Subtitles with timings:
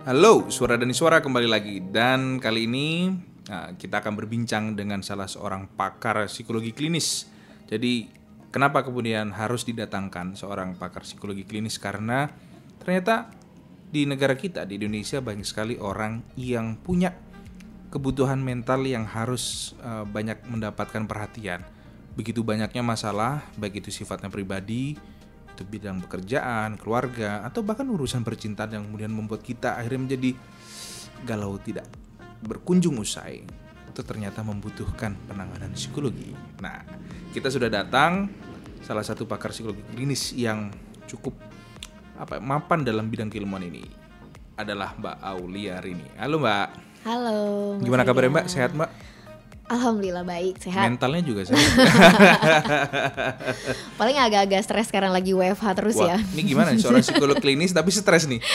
[0.00, 3.12] Halo, suara dan suara kembali lagi dan kali ini
[3.52, 7.28] nah, kita akan berbincang dengan salah seorang pakar psikologi klinis.
[7.68, 8.08] Jadi
[8.48, 12.32] kenapa kemudian harus didatangkan seorang pakar psikologi klinis karena
[12.80, 13.28] ternyata
[13.92, 17.12] di negara kita di Indonesia banyak sekali orang yang punya
[17.92, 21.60] kebutuhan mental yang harus uh, banyak mendapatkan perhatian.
[22.16, 24.96] Begitu banyaknya masalah, baik itu sifatnya pribadi,
[25.60, 30.30] itu bidang pekerjaan, keluarga, atau bahkan urusan percintaan yang kemudian membuat kita akhirnya menjadi
[31.28, 31.84] galau tidak
[32.40, 33.44] berkunjung usai.
[33.92, 36.32] Itu ternyata membutuhkan penanganan psikologi.
[36.64, 36.80] Nah,
[37.36, 38.32] kita sudah datang
[38.80, 40.72] salah satu pakar psikologi klinis yang
[41.04, 41.36] cukup
[42.16, 43.84] apa mapan dalam bidang keilmuan ini
[44.56, 46.08] adalah Mbak Aulia Rini.
[46.16, 46.68] Halo Mbak.
[47.04, 47.36] Halo.
[47.84, 48.46] Gimana kabarnya Mbak?
[48.48, 49.09] Sehat Mbak?
[49.70, 50.84] Alhamdulillah baik, sehat.
[50.84, 51.62] Mentalnya juga sehat.
[54.00, 56.16] Paling agak-agak stres sekarang lagi WFH terus Wah, ya.
[56.18, 58.40] Ini gimana nih seorang psikolog klinis tapi stres nih.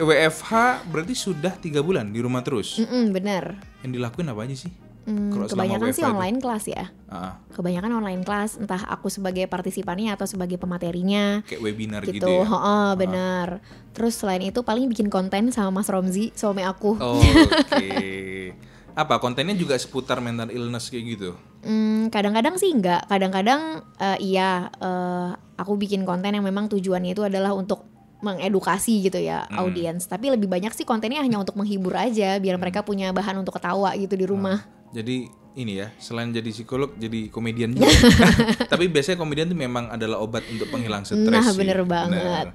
[0.00, 0.50] WFH
[0.88, 2.78] berarti sudah tiga bulan di rumah terus.
[2.78, 3.56] Mm-mm, bener.
[3.84, 4.72] Yang dilakuin apa aja sih?
[5.00, 6.12] Hmm, kebanyakan sih WFH itu?
[6.12, 6.84] online kelas ya.
[7.04, 11.40] Ah, Kebanyakan online kelas, entah aku sebagai partisipannya atau sebagai pematerinya.
[11.44, 12.44] kayak webinar gitu, Gitu, ya.
[12.46, 13.46] Heeh, bener.
[13.92, 16.96] Terus selain itu paling bikin konten sama Mas Romzi, suami aku.
[16.96, 18.54] Oh, Oke.
[18.94, 21.30] Apa kontennya juga seputar mental illness kayak gitu?
[21.62, 27.22] Hmm, kadang-kadang sih enggak, kadang-kadang eh, iya eh, aku bikin konten yang memang tujuannya itu
[27.22, 27.84] adalah untuk
[28.20, 29.64] mengedukasi gitu ya Hmm.
[29.64, 30.04] audiens.
[30.04, 33.96] Tapi lebih banyak sih kontennya hanya untuk menghibur aja, biar mereka punya bahan untuk ketawa
[33.96, 34.60] gitu di rumah.
[34.92, 35.24] Jadi
[35.56, 37.90] ini ya, selain jadi psikolog, jadi komedian juga.
[38.72, 41.26] Tapi biasanya komedian itu memang adalah obat untuk penghilang stres.
[41.26, 41.58] Nah, sih.
[41.58, 42.54] bener banget.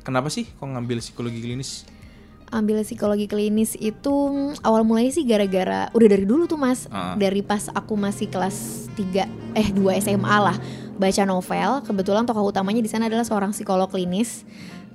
[0.00, 1.84] Kenapa sih kok ngambil psikologi klinis?
[2.50, 6.90] Ambil psikologi klinis itu mm, awal mulanya sih gara-gara udah dari dulu tuh Mas.
[6.90, 7.14] Ah.
[7.14, 10.58] Dari pas aku masih kelas 3 eh 2 SMA lah
[10.98, 14.42] baca novel, kebetulan tokoh utamanya di sana adalah seorang psikolog klinis.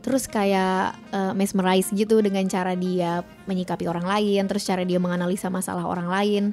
[0.03, 5.50] Terus kayak eh, mesmerize gitu dengan cara dia menyikapi orang lain, terus cara dia menganalisa
[5.50, 6.44] masalah orang lain.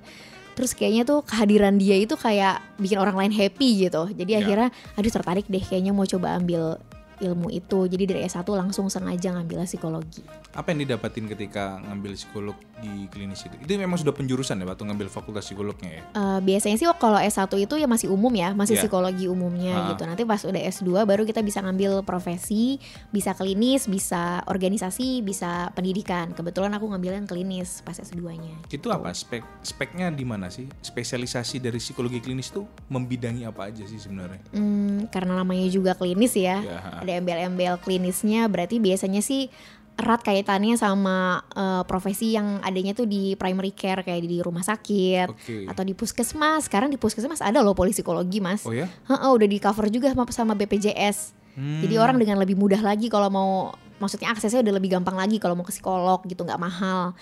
[0.53, 4.09] Terus kayaknya tuh kehadiran dia itu kayak bikin orang lain happy gitu.
[4.09, 4.41] Jadi Ya.
[4.41, 6.77] akhirnya aduh tertarik deh kayaknya mau coba ambil
[7.19, 7.85] ilmu itu.
[7.85, 10.23] Jadi dari S1 langsung sengaja ngambil psikologi.
[10.53, 13.57] Apa yang didapatin ketika ngambil psikolog di klinis itu?
[13.59, 16.03] Itu memang sudah penjurusan ya waktu ngambil fakultas psikolognya ya?
[16.13, 18.83] Eh, biasanya sih kalau S1 itu ya masih umum ya, masih Iya.
[18.85, 19.89] psikologi umumnya Ah.
[19.91, 20.03] gitu.
[20.05, 22.77] Nanti pas udah S2 baru kita bisa ngambil profesi,
[23.09, 26.31] bisa klinis, bisa organisasi, bisa pendidikan.
[26.31, 28.69] Kebetulan aku ngambil yang klinis pas S2-nya.
[28.69, 30.69] Itu apa spek speknya di mana sih?
[30.83, 34.43] Spesialisasi dari psikologi klinis tuh membidangi apa aja sih sebenarnya?
[34.53, 36.91] Hmm, karena namanya juga klinis ya, Ya, ha.
[37.13, 39.53] Ada embel-embel klinisnya, berarti biasanya sih
[39.93, 45.29] erat kaitannya sama eh, profesi yang adanya tuh di primary care kayak di rumah sakit
[45.29, 45.69] Oke.
[45.69, 46.67] atau di puskesmas.
[46.67, 48.65] Sekarang di puskesmas ada loh psikologi mas.
[48.65, 48.89] Oh ya?
[48.89, 51.37] Heeh, udah di cover juga sama, sama BPJS.
[51.53, 51.85] Hmm.
[51.85, 55.53] Jadi orang dengan lebih mudah lagi kalau mau, maksudnya aksesnya udah lebih gampang lagi kalau
[55.53, 57.13] mau ke psikolog gitu nggak mahal.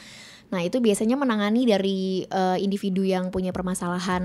[0.51, 4.23] Nah itu biasanya menangani dari eh, individu yang punya permasalahan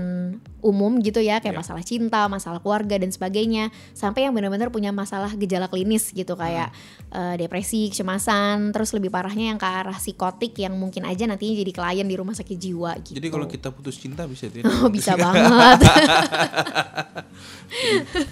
[0.58, 1.60] umum gitu ya, kayak Ya.
[1.62, 6.74] masalah cinta, masalah keluarga dan sebagainya, sampai yang benar-benar punya masalah gejala klinis gitu kayak
[7.14, 11.72] eh, depresi, kecemasan, terus lebih parahnya yang ke arah psikotik yang mungkin aja nantinya jadi
[11.72, 13.14] klien di rumah sakit jiwa gitu.
[13.14, 14.66] Jadi kalau kita putus cinta bisa ya?
[14.82, 15.78] Oh, bisa banget.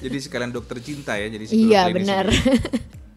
[0.02, 2.26] jadi sekalian dokter cinta ya jadi iya benar.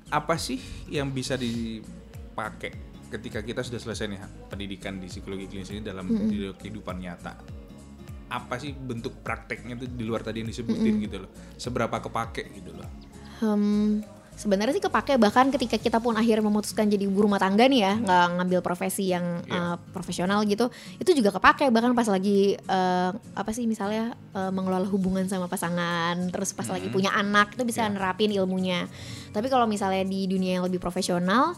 [0.08, 5.79] Apa sih yang bisa dipakai ketika kita sudah selesai nih pendidikan di psikologi klinis ini
[5.79, 7.34] dalam di- kehidupan nyata?
[8.28, 11.31] Apa sih bentuk prakteknya tuh di luar tadi yang disebutin gitu loh?
[11.56, 12.88] Seberapa kepake gitu loh?
[13.40, 14.03] Hmm,
[14.34, 17.94] sebenarnya sih kepake bahkan ketika kita pun akhirnya memutuskan jadi ibu rumah tangga nih ya
[17.95, 19.74] nggak ngambil profesi yang Iya.
[19.74, 24.85] uh, profesional gitu itu juga kepake bahkan pas lagi uh, apa sih misalnya uh, mengelola
[24.85, 27.94] hubungan sama pasangan terus pas lagi punya anak itu bisa Iya.
[27.94, 28.85] nerapin ilmunya
[29.34, 31.57] tapi kalau misalnya di dunia yang lebih profesional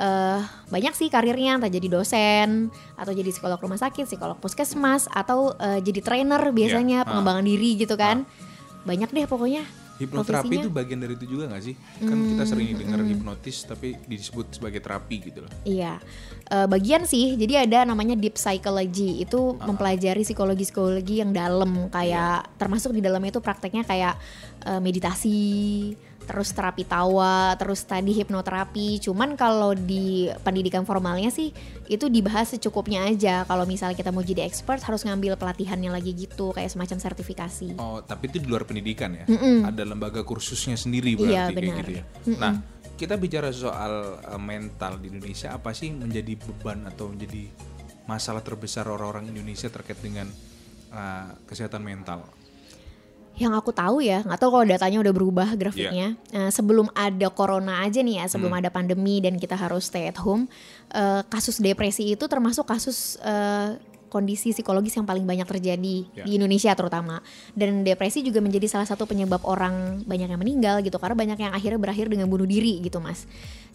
[0.00, 5.52] eh banyak sih karirnya entah jadi dosen atau jadi psikolog rumah sakit psikolog puskesmas atau
[5.54, 7.06] eh, jadi trainer biasanya Iya.
[7.06, 8.24] pengembangan diri gitu kan
[8.82, 9.60] banyak deh pokoknya
[10.00, 10.64] Hipnoterapi profesinya.
[10.64, 11.76] itu bagian dari itu juga gak sih?
[12.00, 15.52] Kan kita sering dengar hipnotis tapi disebut sebagai terapi gitu loh.
[15.62, 16.00] Iya,
[16.50, 17.36] Eh, bagian sih.
[17.36, 23.30] Jadi ada namanya deep psychology itu mempelajari psikologi psikologi yang dalam kayak termasuk di dalamnya
[23.30, 24.16] itu prakteknya kayak
[24.64, 25.40] eh, meditasi,
[26.30, 29.02] terus terapi tawa, terus tadi hipnoterapi.
[29.02, 31.50] Cuman kalau di pendidikan formalnya sih
[31.90, 33.42] itu dibahas secukupnya aja.
[33.50, 37.74] Kalau misalnya kita mau jadi expert harus ngambil pelatihannya lagi gitu, kayak semacam sertifikasi.
[37.82, 39.26] Oh, tapi itu di luar pendidikan ya?
[39.26, 39.66] Mm-mm.
[39.66, 42.04] Ada lembaga kursusnya sendiri berarti Iya, kayak gitu ya.
[42.38, 42.62] Nah,
[42.94, 47.50] kita bicara soal uh, mental di Indonesia apa sih menjadi beban atau menjadi
[48.06, 50.30] masalah terbesar orang-orang Indonesia terkait dengan
[50.94, 52.22] uh, kesehatan mental?
[53.36, 56.18] Yang aku tahu ya, nggak tahu kalau datanya udah berubah grafiknya.
[56.32, 60.18] Nah, sebelum ada corona aja nih ya, sebelum ada pandemi dan kita harus stay at
[60.20, 60.44] home,
[60.92, 63.80] eh, kasus depresi itu termasuk kasus eh,
[64.10, 66.26] kondisi psikologis yang paling banyak terjadi Ya.
[66.26, 67.22] di Indonesia terutama.
[67.54, 71.52] Dan depresi juga menjadi salah satu penyebab orang banyak yang meninggal gitu karena banyak yang
[71.54, 73.24] akhirnya berakhir dengan bunuh diri gitu, Mas.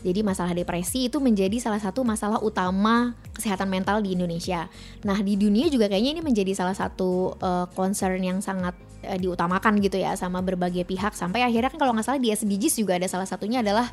[0.04, 4.68] Jadi masalah depresi itu menjadi salah satu masalah utama kesehatan mental di Indonesia.
[5.02, 9.80] Nah, di dunia juga kayaknya ini menjadi salah satu eh, concern yang sangat eh, diutamakan
[9.82, 13.08] gitu ya sama berbagai pihak sampai akhirnya kan kalau nggak salah di SDGs juga ada
[13.08, 13.90] salah satunya adalah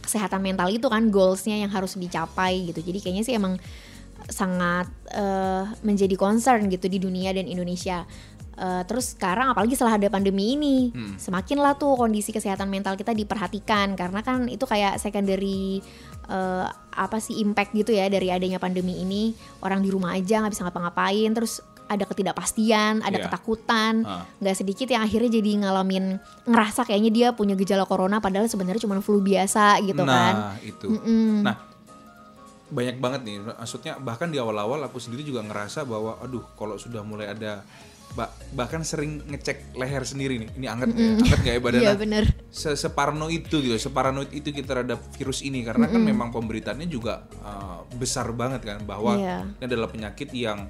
[0.00, 2.80] kesehatan mental itu kan goalsnya yang harus dicapai gitu.
[2.80, 3.60] Jadi kayaknya sih emang
[4.28, 8.04] sangat eh, menjadi concern gitu di dunia dan Indonesia.
[8.60, 13.16] Eh, terus sekarang apalagi setelah ada pandemi ini, semakin lah tuh kondisi kesehatan mental kita
[13.16, 15.80] diperhatikan karena kan itu kayak secondary
[16.28, 19.32] eh, apa sih impact gitu ya dari adanya pandemi ini
[19.64, 23.26] orang di rumah aja nggak bisa ngapa-ngapain, terus ada ketidakpastian, ada Iya.
[23.26, 24.22] ketakutan, Ah.
[24.38, 29.00] nggak sedikit yang akhirnya jadi ngalamin ngerasa kayaknya dia punya gejala corona padahal sebenarnya cuma
[29.02, 30.54] flu biasa gitu kan.
[30.54, 30.86] nah, itu.
[30.86, 31.42] Mm-mm.
[31.42, 31.56] Nah,
[32.70, 33.36] banyak banget nih.
[33.42, 37.62] Maksudnya bahkan di awal-awal aku sendiri juga ngerasa bahwa aduh, kalau sudah mulai ada
[38.10, 40.50] ba- bahkan sering ngecek leher sendiri nih.
[40.54, 41.14] Ini anget nggak ya?
[41.20, 41.84] Anget nggak ya badannya?
[41.84, 42.24] Iya bener.
[42.50, 47.22] se separno itu gitu, separanoid itu kita terhadap virus ini karena kan memang pemberitaannya juga
[47.38, 49.46] uh, besar banget kan bahwa Iya.
[49.54, 50.66] ini adalah penyakit yang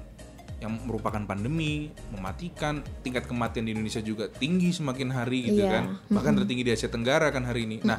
[0.61, 5.73] yang merupakan pandemi, mematikan, tingkat kematian di Indonesia juga tinggi semakin hari gitu Iya.
[5.73, 5.83] kan.
[6.05, 7.81] Bahkan tertinggi di Asia Tenggara kan hari ini.
[7.81, 7.97] Nah,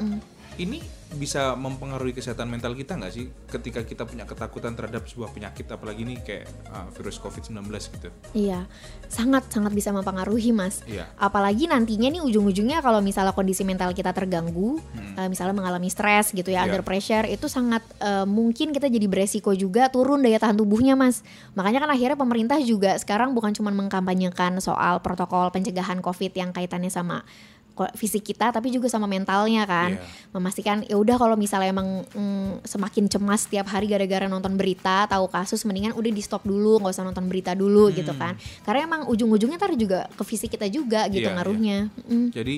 [0.61, 0.81] ini
[1.13, 6.09] bisa mempengaruhi kesehatan mental kita nggak sih ketika kita punya ketakutan terhadap sebuah penyakit apalagi
[6.09, 8.09] ini kayak uh, virus COVID-19 gitu.
[8.33, 8.65] Iya,
[9.13, 10.81] sangat sangat bisa mempengaruhi mas.
[10.89, 11.09] Iya.
[11.21, 14.81] Apalagi nantinya nih ujung-ujungnya kalau misalnya kondisi mental kita terganggu,
[15.21, 16.73] eh, misalnya mengalami stres gitu ya, Iya.
[16.73, 21.21] under pressure, itu sangat eh, mungkin kita jadi beresiko juga turun daya tahan tubuhnya mas.
[21.53, 26.89] Makanya kan akhirnya pemerintah juga sekarang bukan cuma mengkampanyekan soal protokol pencegahan COVID yang kaitannya
[26.89, 27.21] sama
[27.97, 30.05] fisik kita tapi juga sama mentalnya kan Iya.
[30.31, 35.27] memastikan ya udah kalau misalnya emang mm, semakin cemas setiap hari gara-gara nonton berita tahu
[35.29, 39.09] kasus mendingan udah di stop dulu nggak usah nonton berita dulu gitu kan karena emang
[39.09, 41.33] ujung-ujungnya ntar juga ke fisik kita juga gitu Hmm.
[41.33, 42.29] Iya, ngaruhnya Mm.
[42.35, 42.57] Jadi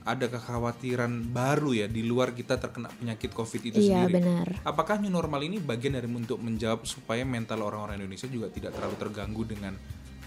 [0.00, 4.16] ada kekhawatiran baru ya di luar kita terkena penyakit COVID itu iya sendiri.
[4.16, 8.72] benar Apakah new normal ini bagian dari untuk menjawab supaya mental orang-orang Indonesia juga tidak
[8.74, 9.76] terlalu terganggu dengan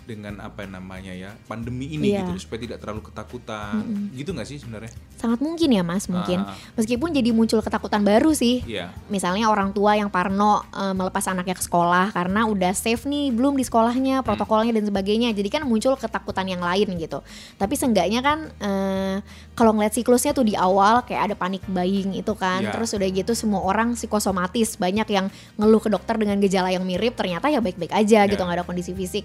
[0.04, 2.28] dengan apa namanya ya pandemi ini Iya.
[2.28, 3.80] gitu supaya tidak terlalu ketakutan
[4.12, 4.92] gitu nggak sih sebenarnya?
[5.16, 6.52] sangat mungkin ya mas mungkin Ah.
[6.76, 8.92] meskipun jadi muncul ketakutan baru sih Iya.
[9.08, 13.56] misalnya orang tua yang parno eh, melepas anaknya ke sekolah karena udah safe nih belum
[13.56, 17.24] di sekolahnya protokolnya dan sebagainya jadi kan muncul ketakutan yang lain gitu
[17.56, 19.18] tapi seenggaknya kan eh,
[19.54, 22.72] kalau ngeliat siklusnya tuh di awal kayak ada panik buying itu kan Ya.
[22.72, 27.16] terus udah gitu semua orang psikosomatis banyak yang ngeluh ke dokter dengan gejala yang mirip
[27.16, 28.44] ternyata ya baik-baik aja gitu Ya.
[28.44, 29.24] nggak ada kondisi fisik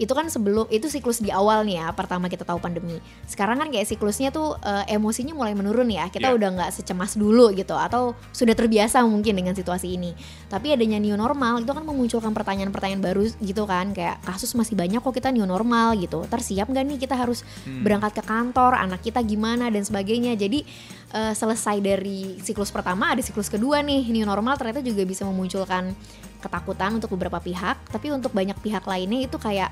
[0.00, 2.96] itu kan sebelum itu siklus di awal nih ya pertama kita tahu pandemi.
[3.28, 6.08] Sekarang kan kayak siklusnya tuh eh, emosinya mulai menurun ya.
[6.08, 6.36] Kita Ya.
[6.40, 10.16] udah nggak secemas dulu gitu atau sudah terbiasa mungkin dengan situasi ini.
[10.48, 13.92] Tapi adanya new normal itu kan memunculkan pertanyaan-pertanyaan baru gitu kan.
[13.92, 16.24] Kayak kasus masih banyak kok kita new normal gitu.
[16.24, 17.44] Tersiap nggak nih kita harus
[17.84, 20.32] berangkat ke kantor anak kita gimana dan sebagainya.
[20.32, 20.64] Jadi
[21.12, 25.92] eh, selesai dari siklus pertama ada siklus kedua nih new normal ternyata juga bisa memunculkan
[26.40, 29.70] ketakutan untuk beberapa pihak tapi untuk banyak pihak lainnya itu kayak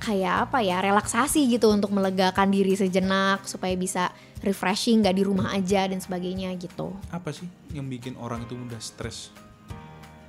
[0.00, 4.08] kayak apa ya relaksasi gitu untuk melegakan diri sejenak supaya bisa
[4.40, 6.96] refreshing nggak di rumah aja dan sebagainya gitu.
[7.12, 7.44] Apa sih
[7.76, 9.28] yang bikin orang itu mudah stres?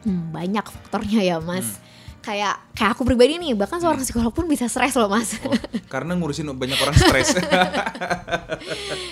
[0.04, 1.80] Hmm, banyak faktornya ya mas
[2.22, 5.36] kayak kayak aku pribadi nih bahkan seorang psikolog pun bisa stres loh mas.
[5.42, 5.52] Oh,
[5.90, 7.34] karena ngurusin banyak orang stres.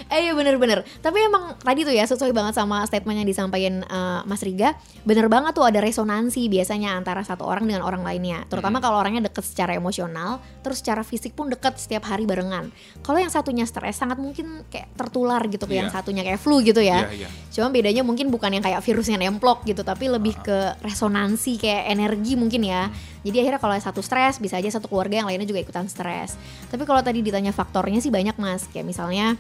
[0.10, 4.22] eh iya bener-bener tapi emang tadi tuh ya sesuai banget sama statement yang disampaikan eh,
[4.24, 4.74] Mas Riga
[5.04, 8.46] bener banget tuh ada resonansi biasanya antara satu orang dengan orang lainnya.
[8.46, 12.70] Terutama kalau orangnya deket secara emosional terus secara fisik pun deket setiap hari barengan.
[13.02, 15.96] Kalau yang satunya stres sangat mungkin kayak tertular gitu ke yang Iya.
[15.96, 17.08] satunya kayak flu gitu ya.
[17.10, 17.30] Iya, iya.
[17.50, 22.36] Cuma bedanya mungkin bukan yang kayak virusnya nemplok gitu, tapi lebih ke resonansi kayak energi
[22.36, 22.92] mungkin ya.
[23.20, 26.40] Jadi akhirnya kalau satu stres bisa aja satu keluarga yang lainnya juga ikutan stres.
[26.72, 29.36] Tapi kalau tadi ditanya faktornya sih banyak mas, kayak misalnya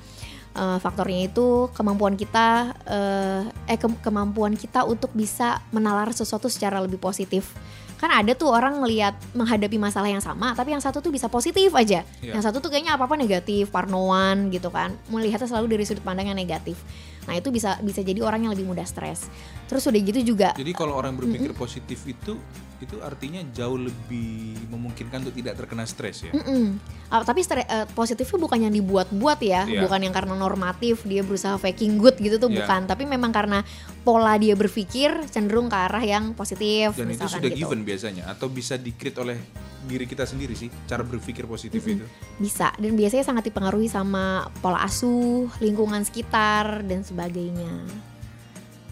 [0.55, 6.83] eh, faktornya itu kemampuan kita eh, eh ke- kemampuan kita untuk bisa menalar sesuatu secara
[6.83, 7.55] lebih positif.
[7.99, 11.75] Kan ada tuh orang ngelihat menghadapi masalah yang sama, tapi yang satu tuh bisa positif
[11.75, 12.07] aja.
[12.23, 12.39] Iya.
[12.39, 14.95] Yang satu tuh kayaknya apa-apa negatif, parnoan gitu kan.
[15.11, 16.79] Melihatnya selalu dari sudut pandang yang negatif.
[17.27, 19.27] Nah, itu bisa bisa jadi orang yang lebih mudah stres.
[19.67, 22.39] Terus udah gitu juga Jadi kalau orang berpikir positif itu
[22.79, 26.31] itu artinya jauh lebih memungkinkan untuk tidak terkena stres ya.
[26.31, 26.79] Mm-mm.
[27.07, 29.83] Ah, tapi stre- eh, positifnya bukan yang dibuat-buat ya, Iya.
[29.83, 32.63] bukan yang karena normatif dia berusaha faking good gitu tuh Iya.
[32.63, 33.65] bukan, tapi memang karena
[34.01, 37.67] pola dia berpikir cenderung ke arah yang positif Dan itu sudah gitu.
[37.67, 39.35] given biasanya atau bisa dikrit oleh
[39.81, 42.03] diri kita sendiri sih cara berpikir positif itu
[42.37, 47.87] Bisa dan biasanya sangat dipengaruhi sama pola asuh, lingkungan sekitar dan sebagainya.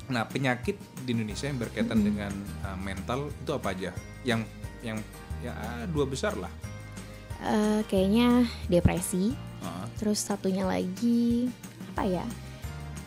[0.08, 3.96] nah penyakit di Indonesia yang berkaitan dengan uh, mental itu apa aja?
[4.28, 4.44] Yang
[4.84, 5.00] yang
[5.40, 5.56] ya
[5.88, 6.52] dua besar lah.
[7.38, 11.50] Eh, kayaknya depresi, Ah, terus satunya lagi
[11.94, 12.26] apa ya?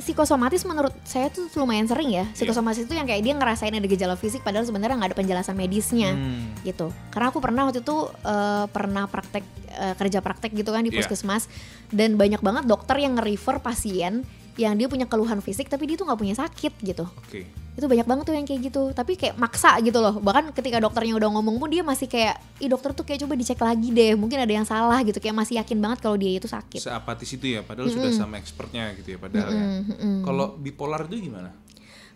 [0.00, 2.24] Psikosomatis menurut saya tuh lumayan sering ya.
[2.32, 6.16] Psikosomatis itu yang kayak dia ngerasain ada gejala fisik padahal sebenarnya nggak ada penjelasan medisnya.
[6.16, 6.88] hmm, gitu.
[7.12, 11.04] Karena aku pernah waktu itu eh, pernah praktek eh, kerja praktek gitu kan di Iya.
[11.04, 11.46] puskesmas.
[11.92, 14.24] Dan banyak banget dokter yang nge-refer pasien
[14.60, 17.08] yang dia punya keluhan fisik tapi dia tuh nggak punya sakit gitu.
[17.08, 17.48] Oke.
[17.72, 18.82] Itu banyak banget tuh yang kayak gitu.
[18.92, 20.20] Tapi kayak maksa gitu loh.
[20.20, 23.56] Bahkan ketika dokternya udah ngomong pun dia masih kayak ih dokter tuh kayak coba dicek
[23.56, 24.12] lagi deh.
[24.20, 25.16] Mungkin ada yang salah gitu.
[25.16, 26.84] Kayak masih yakin banget kalau dia itu sakit.
[26.84, 27.64] Seapatis itu ya.
[27.64, 29.64] Padahal sudah sama expertnya gitu ya padahal ya.
[29.64, 30.18] Mm, mm, mm.
[30.28, 31.56] kalau bipolar itu gimana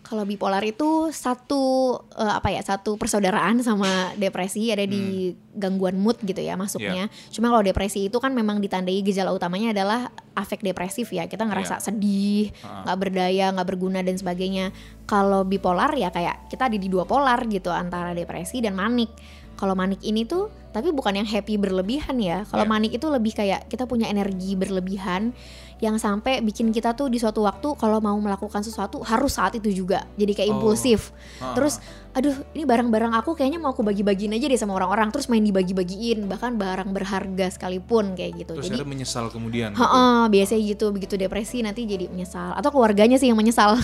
[0.04, 6.20] Kalau bipolar itu satu eh, apa ya satu persaudaraan sama depresi ada di gangguan mood
[6.20, 7.08] gitu ya masuknya.
[7.32, 11.80] Cuma kalau depresi itu kan memang ditandai gejala utamanya adalah afek depresif ya kita ngerasa
[11.80, 12.84] sedih, Ah.
[12.84, 14.76] nggak berdaya, nggak berguna dan sebagainya.
[15.04, 19.08] Kalau bipolar ya kayak kita ada di dua polar gitu antara depresi dan manik.
[19.56, 22.42] Kalau manik ini tuh tapi bukan yang happy berlebihan ya.
[22.44, 22.68] Kalau Iya.
[22.68, 25.30] manik itu lebih kayak kita punya energi berlebihan
[25.76, 29.70] yang sampai bikin kita tuh di suatu waktu kalau mau melakukan sesuatu harus saat itu
[29.76, 30.02] juga.
[30.14, 30.54] Jadi kayak Oh.
[30.56, 31.14] impulsif.
[31.36, 31.78] Ah, Terus
[32.10, 36.24] aduh ini barang-barang aku kayaknya mau aku bagi-bagiin aja deh sama orang-orang terus main dibagi-bagiin
[36.24, 38.54] bahkan barang berharga sekalipun kayak gitu.
[38.54, 39.78] terus Jadi menyesal kemudian gitu.
[39.78, 43.74] Heeh, biasanya gitu begitu depresi nanti jadi menyesal atau keluarganya sih yang menyesal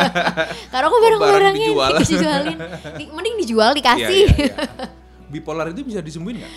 [0.72, 1.92] karena aku barang-barangnya dijual.
[1.98, 2.58] dijualin
[2.94, 4.56] Di- mending dijual Iya, dikasih iya, iya.
[5.32, 6.54] bipolar itu bisa disembuhin nggak?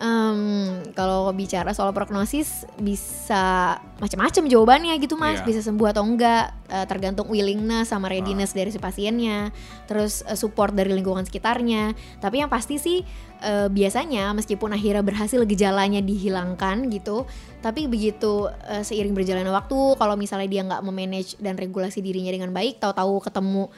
[0.00, 5.44] Em, kalau bicara soal prognosis bisa macam-macam jawabannya gitu mas.
[5.44, 5.46] Iya.
[5.46, 9.52] bisa sembuh atau enggak eh, tergantung willingness sama readiness dari si pasiennya
[9.84, 11.92] terus eh, support dari lingkungan sekitarnya.
[12.16, 13.04] Tapi yang pasti sih
[13.44, 17.28] eh, biasanya meskipun akhirnya berhasil gejalanya dihilangkan gitu
[17.60, 22.56] tapi begitu eh, seiring berjalannya waktu kalau misalnya dia nggak memanage dan regulasi dirinya dengan
[22.56, 23.68] baik tahu-tahu ketemu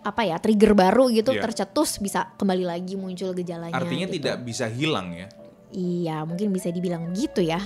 [0.00, 1.44] apa ya trigger baru gitu Iya.
[1.44, 4.16] tercetus bisa kembali lagi muncul gejalanya artinya gitu.
[4.20, 5.28] tidak bisa hilang ya?
[5.70, 7.60] Iya, mungkin bisa dibilang gitu ya.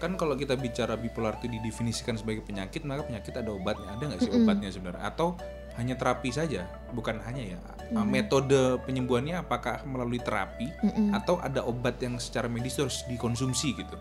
[0.00, 4.00] kan kalau kita bicara bipolar itu didefinisikan sebagai penyakit maka penyakit ada obatnya.
[4.00, 5.04] Ada nggak sih obatnya sebenarnya?
[5.04, 5.36] Atau
[5.76, 6.64] hanya terapi saja?
[6.96, 7.58] Bukan hanya ya.
[7.92, 10.72] Uh, metode penyembuhannya apakah melalui terapi?
[11.12, 14.00] Atau ada obat yang secara medis harus dikonsumsi gitu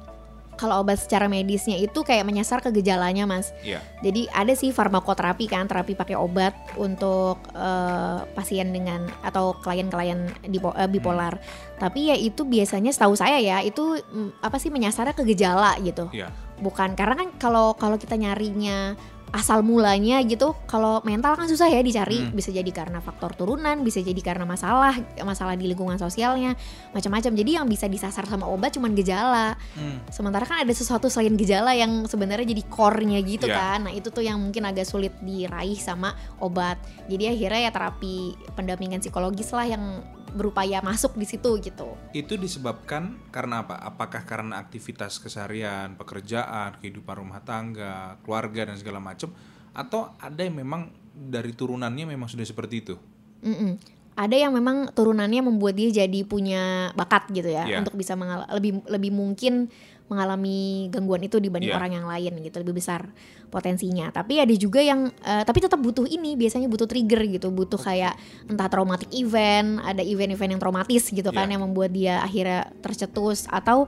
[0.59, 3.55] Kalau obat secara medisnya itu kayak menyasar ke gejalanya, Mas.
[3.63, 10.27] ya Jadi ada sih farmakoterapi kan, terapi pakai obat untuk eh, pasien dengan atau klien-klien
[10.43, 11.39] eh, bipolar.
[11.79, 16.11] Tapi ya itu biasanya setahu saya ya, itu mm, apa sih menyasarnya ke gejala gitu.
[16.11, 16.27] ya
[16.59, 18.99] Bukan karena kan kalau kalau kita nyarinya
[19.31, 22.31] asal mulanya gitu kalau mental kan susah ya dicari Hmm.
[22.31, 26.57] bisa jadi karena faktor turunan bisa jadi karena masalah masalah di lingkungan sosialnya
[26.91, 30.01] macam-macam jadi yang bisa disasar sama obat cuman gejala Hmm.
[30.09, 33.55] sementara kan ada sesuatu selain gejala yang sebenarnya jadi core-nya gitu Iya.
[33.55, 38.15] kan nah itu tuh yang mungkin agak sulit diraih sama obat jadi akhirnya ya terapi
[38.53, 39.83] pendampingan psikologis lah yang
[40.31, 47.19] berupaya masuk di situ gitu itu disebabkan karena apa apakah karena aktivitas keseharian pekerjaan kehidupan
[47.21, 49.29] rumah tangga keluarga dan segala macam
[49.73, 52.95] atau ada yang memang dari turunannya memang sudah seperti itu
[53.39, 53.79] Mm-mm.
[54.19, 57.79] Ada yang memang turunannya membuat dia jadi punya bakat gitu ya Iya.
[57.79, 58.19] untuk bisa
[58.51, 59.71] lebih lebih mungkin
[60.09, 61.77] mengalami gangguan itu dibanding Iya.
[61.77, 63.07] orang yang lain gitu lebih besar
[63.47, 64.09] potensinya.
[64.09, 68.17] Tapi ada juga yang eh, tapi tetap butuh ini biasanya butuh trigger gitu, butuh kayak
[68.45, 71.53] entah traumatic event, ada event-event yang traumatis gitu kan Iya.
[71.55, 73.85] yang membuat dia akhirnya tercetus atau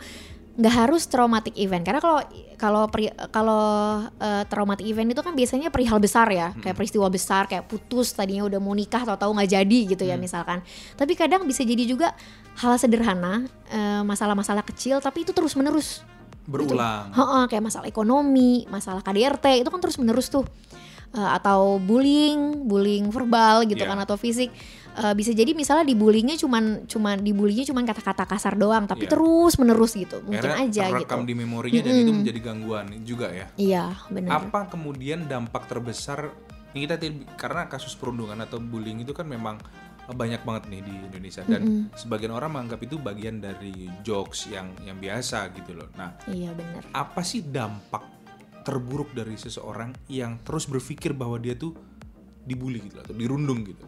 [0.51, 2.19] nggak harus traumatic event karena kalau
[2.59, 2.83] kalau
[3.31, 3.63] kalau
[4.19, 8.43] eh, traumatic event itu kan biasanya perihal besar ya kayak peristiwa besar kayak putus tadinya
[8.43, 10.59] udah mau nikah tahu-tahu nggak jadi gitu ya misalkan
[10.93, 12.11] tapi kadang bisa jadi juga
[12.57, 16.03] hal sederhana eh, masalah-masalah kecil tapi itu terus menerus
[16.41, 20.43] berulang Heeh, kayak masalah ekonomi, masalah KDRT itu kan terus menerus tuh.
[21.11, 23.91] Eh, atau bullying, bullying verbal gitu Iya.
[23.93, 24.49] kan atau fisik.
[24.91, 29.11] Eh, bisa jadi misalnya dibullyingnya cuman cuman dibullyingnya cuman kata-kata kasar doang, tapi Iya.
[29.15, 30.19] terus menerus gitu.
[30.23, 30.95] Mungkin Akhirnya aja gitu.
[31.03, 34.31] terekam di memorinya dan itu menjadi gangguan juga ya Iya, benar.
[34.43, 36.31] apa kemudian dampak terbesar
[36.71, 36.95] ini kita
[37.37, 39.59] karena kasus perundungan atau bullying itu kan memang
[40.11, 44.97] banyak banget nih di Indonesia dan sebagian orang menganggap itu bagian dari jokes yang yang
[44.97, 45.89] biasa gitu loh.
[45.97, 46.83] Nah, Iya, benar.
[46.91, 48.03] apa sih dampak
[48.61, 51.73] terburuk dari seseorang yang terus berpikir bahwa dia tuh
[52.45, 53.85] dibully gitu atau dirundung gitu?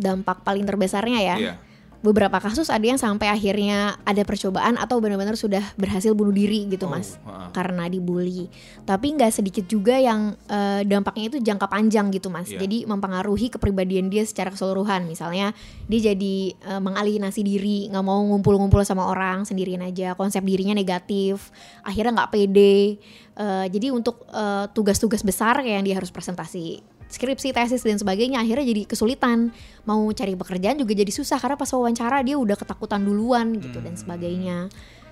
[0.00, 1.36] Dampak paling terbesarnya ya.
[1.36, 1.54] Iya.
[2.00, 6.88] Beberapa kasus ada yang sampai akhirnya ada percobaan atau benar-benar sudah berhasil bunuh diri gitu
[6.88, 7.20] Oh, mas.
[7.28, 7.52] ha-ha.
[7.52, 8.48] karena dibully.
[8.88, 12.48] Tapi nggak sedikit juga yang eh, dampaknya itu jangka panjang gitu mas.
[12.48, 12.64] Iya.
[12.64, 15.04] jadi mempengaruhi kepribadian dia secara keseluruhan.
[15.04, 15.52] Misalnya
[15.92, 20.16] dia jadi eh, mengalienasi diri nggak mau ngumpul-ngumpul sama orang sendirian aja.
[20.16, 21.52] Konsep dirinya negatif
[21.84, 22.96] akhirnya nggak pede.
[23.36, 24.24] Eh, jadi untuk
[24.72, 26.80] tugas-tugas besar kayak yang dia harus presentasi
[27.10, 29.50] skripsi, tesis dan sebagainya akhirnya jadi kesulitan
[29.84, 33.98] mau cari pekerjaan juga jadi susah karena pas wawancara dia udah ketakutan duluan gitu dan
[33.98, 34.70] sebagainya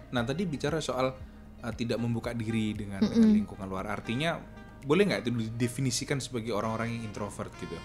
[0.09, 1.13] Nah tadi bicara soal
[1.61, 3.93] uh, tidak membuka diri dengan, dengan lingkungan luar.
[3.93, 4.41] Artinya
[4.85, 7.77] boleh nggak itu didefinisikan sebagai orang-orang yang introvert gitu?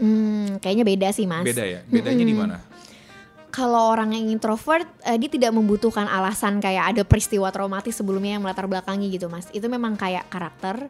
[0.00, 1.80] hmm, kayaknya beda sih mas Beda ya.
[1.84, 2.56] Bedanya di mana?
[3.50, 8.42] Kalau orang yang introvert eh, dia tidak membutuhkan alasan kayak ada peristiwa traumatis sebelumnya yang
[8.46, 9.50] melatar belakangi gitu mas.
[9.50, 10.88] Itu memang kayak karakter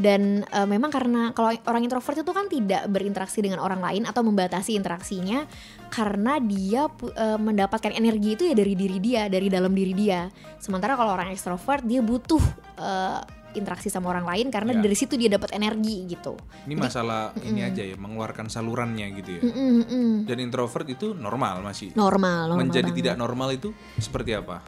[0.00, 4.24] dan eh, memang karena kalau orang introvert itu kan tidak berinteraksi dengan orang lain atau
[4.24, 5.44] membatasi interaksinya
[5.92, 10.30] karena dia eh, mendapatkan energi itu ya dari diri dia dari dalam diri dia.
[10.58, 12.42] Sementara kalau orang ekstrovert dia butuh
[12.78, 14.82] eh, interaksi sama orang lain karena Ya.
[14.82, 19.42] dari situ dia dapat energi gitu Ini masalah ini aja ya, mengeluarkan salurannya gitu ya.
[19.42, 20.10] Mm-mm, mm-mm.
[20.26, 21.90] Dan introvert itu normal masih.
[21.94, 22.98] normal normal Menjadi banget.
[23.02, 24.62] tidak normal itu seperti apa?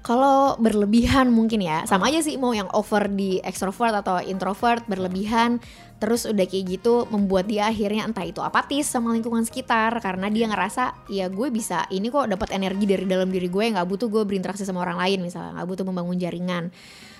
[0.00, 5.58] Kalau berlebihan mungkin ya, sama aja sih mau yang over di extrovert atau introvert berlebihan,
[5.98, 10.46] terus udah kayak gitu membuat dia akhirnya entah itu apatis sama lingkungan sekitar karena dia
[10.46, 14.22] ngerasa ya gue bisa ini kok dapat energi dari dalam diri gue nggak butuh gue
[14.22, 16.70] berinteraksi sama orang lain misalnya nggak butuh membangun jaringan.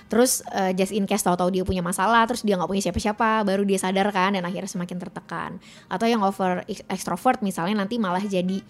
[0.06, 3.62] Terus eh, just in case tahu-tahu dia punya masalah, terus dia nggak punya siapa-siapa, baru
[3.62, 5.50] dia sadar kan dan akhirnya semakin tertekan.
[5.86, 8.62] Atau yang over ex- extrovert misalnya nanti malah jadi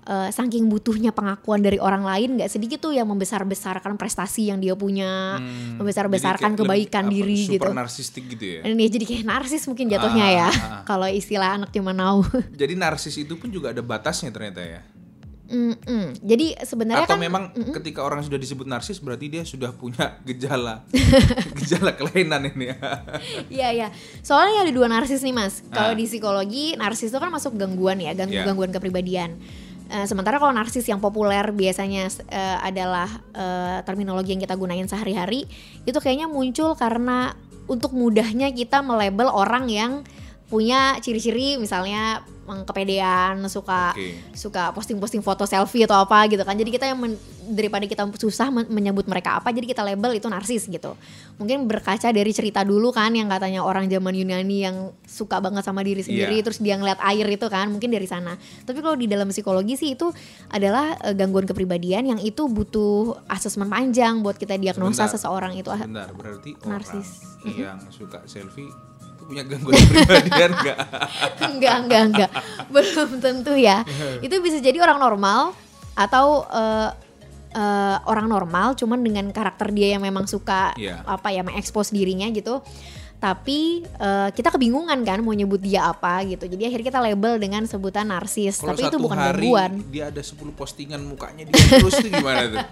[0.00, 4.72] eh, saking butuhnya pengakuan dari orang lain nggak sedikit tuh yang membesar-besarkan prestasi yang dia
[4.72, 7.70] punya, Hmm, membesar-besarkan kebaikan lebih, apa, diri super gitu.
[7.76, 8.60] narsistik gitu ya.
[8.64, 10.82] Dan dia jadi kayak narsis mungkin jatuhnya Ah, ya, ah, ah.
[10.90, 12.24] kalau istilah anak zaman now.
[12.50, 14.80] Jadi narsis itu pun juga ada batasnya ternyata ya.
[15.50, 16.14] Mm-mm.
[16.22, 17.42] Jadi sebenarnya Atau kan memang
[17.74, 20.86] ketika orang sudah disebut narsis berarti dia sudah punya gejala
[21.58, 22.78] gejala kelainan ini ya.
[23.60, 23.88] Iya iya.
[24.20, 25.66] Soalnya ada dua narsis nih mas.
[25.66, 25.98] Kalau Ah.
[25.98, 28.46] di psikologi narsis itu kan masuk gangguan ya, gang- Iya.
[28.46, 29.36] gangguan kepribadian.
[29.90, 35.50] Eh, sementara kalau narsis yang populer biasanya eh, adalah eh, terminologi yang kita gunain sehari-hari,
[35.82, 37.34] itu kayaknya muncul karena
[37.66, 40.06] untuk mudahnya kita melabel orang yang
[40.46, 42.22] punya ciri-ciri misalnya
[42.62, 44.14] kepedean, suka Oke.
[44.32, 46.54] suka posting-posting foto selfie atau apa gitu kan.
[46.54, 50.26] Jadi kita yang men- daripada kita susah men- menyebut mereka apa, jadi kita label itu
[50.26, 50.94] narsis gitu.
[51.36, 55.80] Mungkin berkaca dari cerita dulu kan yang katanya orang zaman Yunani yang suka banget sama
[55.80, 56.44] diri sendiri Iya.
[56.44, 58.34] terus dia ngeliat air itu kan, mungkin dari sana.
[58.62, 60.10] Tapi kalau di dalam psikologi sih itu
[60.48, 65.14] adalah eh, gangguan kepribadian yang itu butuh asesmen panjang buat kita diagnosa Sebentar.
[65.16, 67.38] seseorang itu Benar, berarti Narsis.
[67.40, 68.70] orang yang suka selfie
[69.30, 70.78] punya gangguan kepribadian enggak?
[71.40, 72.30] enggak enggak enggak.
[72.66, 73.86] Belum tentu ya.
[74.18, 75.54] Itu bisa jadi orang normal
[75.94, 76.90] atau eh,
[77.52, 81.06] eh, orang normal cuman dengan karakter dia yang memang suka Iya.
[81.06, 82.58] apa ya mengekspos dirinya gitu.
[83.20, 86.48] Tapi eh, kita kebingungan kan mau nyebut dia apa gitu.
[86.48, 88.58] Jadi akhirnya kita label dengan sebutan narsis.
[88.58, 89.72] Kalau tapi itu bukan hari gangguan.
[89.92, 92.66] dia ada 10 postingan mukanya dia terus itu gimana tuh?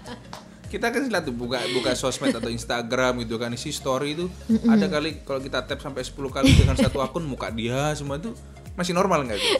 [0.69, 4.29] Kita kan lihat tuh buka buka sosmed atau Instagram gitu kan isi story itu
[4.63, 8.29] ada kali kalau kita tap sampai 10 kali dengan satu akun muka dia semua itu
[8.73, 9.51] masih normal nggak tuh?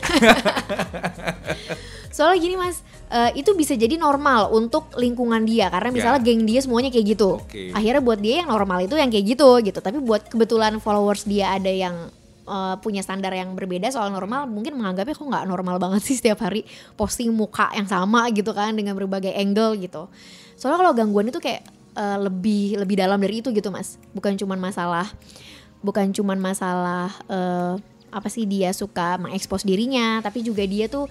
[2.10, 6.26] soalnya gini mas eh, itu bisa jadi normal untuk lingkungan dia karena misalnya Ya.
[6.26, 7.70] geng dia semuanya kayak gitu Oke.
[7.70, 11.54] akhirnya buat dia yang normal itu yang kayak gitu gitu tapi buat kebetulan followers dia
[11.54, 12.10] ada yang
[12.44, 16.42] eh, punya standar yang berbeda soal normal mungkin menganggapnya kok nggak normal banget sih setiap
[16.42, 20.10] hari posting muka yang sama gitu kan dengan berbagai angle gitu
[20.60, 21.64] soalnya kalau gangguan itu kayak
[21.96, 23.96] eh, lebih lebih dalam dari itu gitu mas.
[24.12, 25.08] Bukan cuman masalah
[25.80, 27.80] bukan cuman masalah eh,
[28.12, 31.08] apa sih dia suka mengekspos dirinya tapi juga dia tuh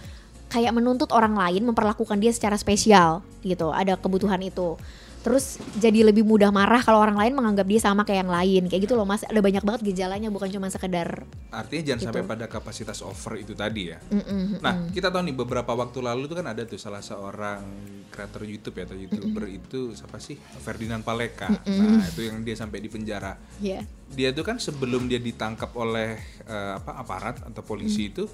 [0.51, 4.75] kayak menuntut orang lain memperlakukan dia secara spesial gitu ada kebutuhan itu
[5.19, 8.87] terus jadi lebih mudah marah kalau orang lain menganggap dia sama kayak yang lain kayak
[8.87, 13.01] gitu loh mas ada banyak banget gejalanya bukan cuma sekedar Artinya jangan sampai pada kapasitas
[13.01, 13.97] over itu tadi ya.
[13.97, 17.65] mm-mm, Nah, kita tahu nih beberapa waktu lalu tuh kan ada tuh salah seorang
[18.13, 20.37] kreator YouTube ya atau YouTuber itu siapa sih?
[20.37, 21.49] Ferdinand Paleka.
[21.49, 23.33] Nah, itu yang dia sampai di penjara.
[23.57, 23.81] ya
[24.13, 28.29] Dia tuh kan sebelum dia ditangkap oleh eh, apa aparat atau polisi itu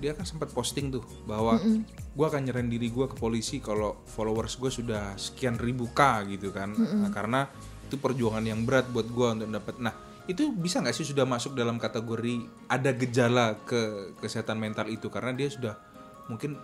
[0.00, 1.58] dia kan sempat posting tuh bahwa
[2.14, 6.50] gua akan nyerahin diri gua ke polisi kalau followers gue sudah sekian ribu k gitu
[6.50, 6.74] kan.
[6.74, 7.46] Nah, karena
[7.84, 9.76] itu perjuangan yang berat buat gua untuk dapat.
[9.78, 15.12] Nah itu bisa nggak sih sudah masuk dalam kategori ada gejala ke kesehatan mental itu?
[15.12, 15.76] Karena dia sudah
[16.32, 16.56] mungkin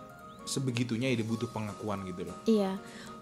[0.49, 2.37] sebegitunya ya dia butuh pengakuan gitu loh.
[2.49, 2.81] Iya,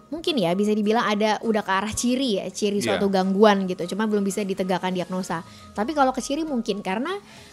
[0.08, 4.08] mungkin ya bisa dibilang ada udah ke arah ciri ya ciri suatu gangguan gitu cuma
[4.08, 5.44] belum bisa ditegakkan diagnosa.
[5.76, 7.12] Tapi kalau ke ciri mungkin karena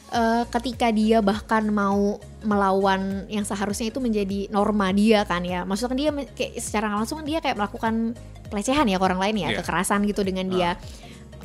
[0.10, 2.16] eh, ketika dia bahkan mau
[2.48, 5.68] melawan yang seharusnya itu menjadi norma dia kan ya.
[5.68, 8.16] Maksudnya kan dia kayak secara langsung dia kayak melakukan
[8.48, 9.58] pelecehan ya ke orang lain ya Iya.
[9.60, 10.70] kekerasan gitu dengan dia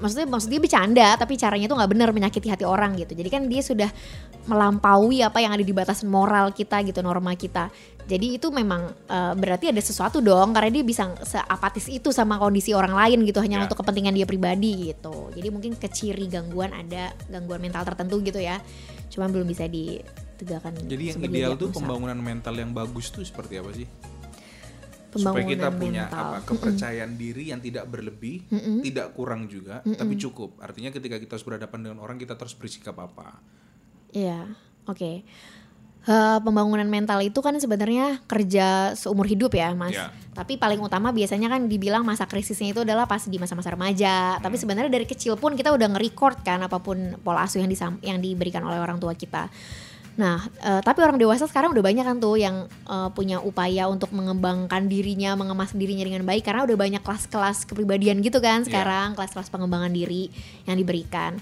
[0.00, 3.12] maksudnya maksudnya bercanda tapi caranya tuh nggak benar menyakiti hati orang gitu.
[3.12, 3.90] Jadi kan dia sudah
[4.48, 7.68] melampaui apa yang ada di batas moral kita gitu norma kita.
[8.08, 12.74] Jadi itu memang eh, berarti ada sesuatu dong karena dia bisa seapatis itu sama kondisi
[12.74, 13.68] orang lain gitu hanya Ya.
[13.68, 15.30] untuk kepentingan dia pribadi gitu.
[15.36, 18.58] Jadi mungkin keciri gangguan ada gangguan mental tertentu gitu ya.
[19.12, 23.70] Cuma belum bisa ditegakkan Jadi yang ideal tuh pembangunan mental yang bagus tuh seperti apa
[23.76, 23.86] sih?
[25.11, 26.23] Supaya Pembangunan kita punya mental.
[26.23, 28.46] apa kepercayaan diri yang tidak berlebih,
[28.81, 30.62] tidak kurang juga, tapi cukup.
[30.62, 33.42] Artinya ketika kita harus berhadapan dengan orang kita terus bersikap apa?
[34.14, 34.46] Iya,
[34.87, 35.27] oke.
[36.01, 39.92] Eh, pembangunan mental itu kan sebenarnya kerja seumur hidup ya, Mas.
[39.92, 40.09] Iya.
[40.33, 44.40] Tapi paling utama biasanya kan dibilang masa krisisnya itu adalah pas di masa-masa remaja.
[44.40, 48.01] Tapi sebenarnya dari kecil pun kita udah nge-record kan apa pun pola asuh yang disam-
[48.01, 49.53] yang diberikan oleh orang tua kita.
[50.20, 54.12] Nah, eh, tapi orang dewasa sekarang udah banyak kan tuh yang eh, punya upaya untuk
[54.12, 59.48] mengembangkan dirinya, mengemas dirinya dengan baik karena udah banyak kelas-kelas kepribadian gitu kan sekarang, kelas-kelas
[59.48, 60.28] pengembangan diri
[60.68, 61.40] yang diberikan.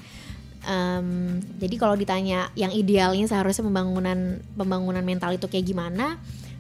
[0.69, 6.19] Em, jadi kalau ditanya yang idealnya seharusnya pembangunan pembangunan mental itu kayak gimana?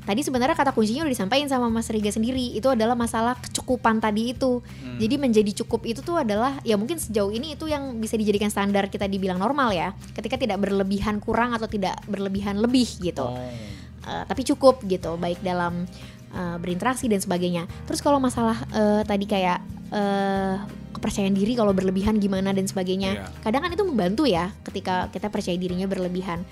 [0.09, 2.57] Tadi sebenarnya kata kuncinya udah disampaikan sama Mas Riga sendiri.
[2.57, 4.65] Itu adalah masalah kecukupan tadi itu.
[4.97, 8.89] Jadi menjadi cukup itu tuh adalah ya mungkin sejauh ini itu yang bisa dijadikan standar
[8.89, 9.93] kita dibilang normal ya.
[10.17, 13.21] Ketika tidak berlebihan kurang atau tidak berlebihan lebih gitu.
[13.29, 13.37] Oh.
[14.09, 15.85] Eh, tapi cukup gitu baik dalam
[16.33, 17.69] eh, berinteraksi dan sebagainya.
[17.85, 19.61] Terus kalau masalah eh, tadi kayak
[19.93, 20.57] eh,
[20.97, 23.45] kepercayaan diri kalau berlebihan gimana dan sebagainya, Iya.
[23.45, 26.49] kadang kan itu membantu ya ketika kita percaya dirinya berlebihan.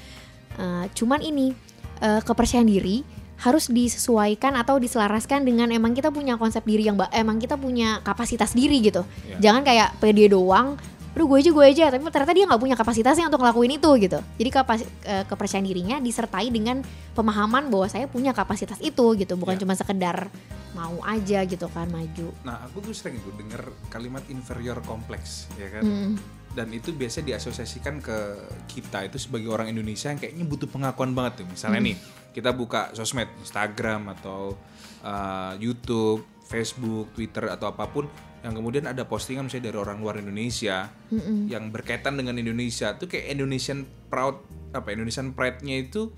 [0.60, 1.56] Eh, cuman ini
[2.04, 7.36] eh, kepercayaan diri harus disesuaikan atau diselaraskan dengan emang kita punya konsep diri yang emang
[7.36, 9.04] kita punya kapasitas diri gitu.
[9.28, 9.50] Iya.
[9.50, 10.80] Jangan kayak pede doang.
[11.16, 14.20] Aduh gue aja gue aja tapi ternyata dia nggak punya kapasitasnya untuk ngelakuin itu gitu.
[14.36, 16.84] Jadi kapas- eh, kepercayaan dirinya disertai dengan
[17.16, 19.64] pemahaman bahwa saya punya kapasitas itu gitu, bukan Iya.
[19.64, 20.28] cuma sekedar
[20.76, 22.36] mau aja gitu kan maju.
[22.44, 25.84] Nah, aku tuh sering tuh dengar kalimat inferior kompleks, ya kan?
[25.84, 26.12] Mm,
[26.52, 28.16] Dan itu biasa diasosiasikan ke
[28.64, 31.46] kita itu sebagai orang Indonesia yang kayaknya butuh pengakuan banget tuh.
[31.52, 31.96] Misalnya nih,
[32.36, 34.52] kita buka sosmed, Instagram atau
[35.00, 38.04] uh, YouTube, Facebook, Twitter atau apa pun
[38.44, 41.48] yang kemudian ada postingan misalnya dari orang luar Indonesia mm-mm.
[41.48, 46.12] yang berkaitan dengan Indonesia tuh kayak Indonesian proud apa Indonesian pride-nya itu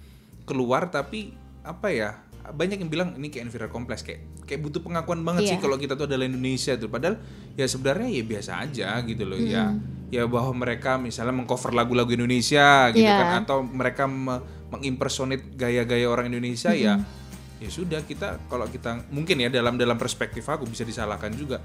[0.44, 2.11] keluar tapi apa ya
[2.48, 5.62] banyak yang bilang ini kayak inferior complex kayak kayak butuh pengakuan banget sih Iya.
[5.62, 7.16] kalau kita tuh adalah Indonesia tuh padahal
[7.54, 9.72] ya sebenarnya ya biasa aja gitu loh ya
[10.09, 13.20] ya bahwa mereka misalnya mengcover lagu-lagu Indonesia gitu Iya.
[13.20, 17.00] kan atau mereka me- mengimpersonate gaya-gaya orang Indonesia ya
[17.59, 21.59] ya sudah kita kalau kita mungkin ya dalam dalam perspektif aku bisa disalahkan juga.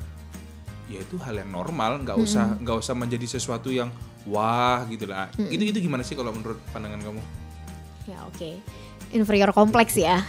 [0.91, 3.93] Ya itu hal yang normal nggak usah nggak usah menjadi sesuatu yang
[4.27, 5.29] wah gitu lah.
[5.37, 7.21] Itu itu gimana sih kalau menurut pandangan kamu?
[8.09, 8.59] Ya oke.
[9.13, 10.25] Inferior kompleks ya.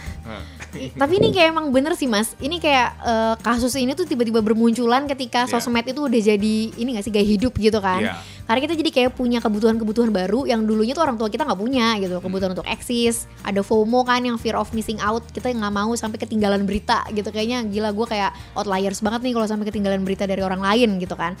[0.75, 2.35] Tapi ini kayak emang bener sih mas.
[2.37, 5.57] Ini kayak eh, kasus ini tuh tiba-tiba bermunculan ketika Iya.
[5.57, 8.03] sosmed itu udah jadi ini gak sih gaya hidup gitu kan.
[8.03, 8.13] Iya.
[8.45, 11.97] Karena kita jadi kayak punya kebutuhan-kebutuhan baru yang dulunya tuh orang tua kita nggak punya
[11.97, 12.21] gitu.
[12.21, 15.25] Kebutuhan untuk eksis, ada FOMO kan yang fear of missing out.
[15.33, 17.33] Kita nggak mau sampai ketinggalan berita gitu.
[17.33, 21.17] Kayaknya gila gue kayak outliers banget nih kalau sampai ketinggalan berita dari orang lain gitu
[21.17, 21.33] kan.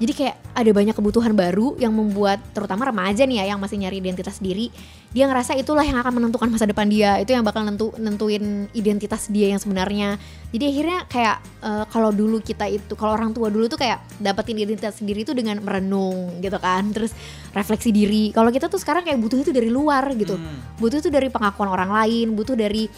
[0.00, 4.00] Jadi kayak ada banyak kebutuhan baru yang membuat terutama remaja nih ya yang masih nyari
[4.00, 4.72] identitas diri,
[5.12, 9.28] dia ngerasa itulah yang akan menentukan masa depan dia, itu yang bakal nentu, nentuin identitas
[9.28, 10.16] dia yang sebenarnya.
[10.56, 14.56] Jadi akhirnya kayak eh, kalau dulu kita itu kalau orang tua dulu tuh kayak dapetin
[14.56, 17.12] identitas sendiri itu dengan merenung gitu kan, terus
[17.52, 18.32] refleksi diri.
[18.32, 20.80] Kalau kita tuh sekarang kayak butuh itu dari luar gitu, Hmm.
[20.80, 22.88] butuh itu dari pengakuan orang lain, butuh dari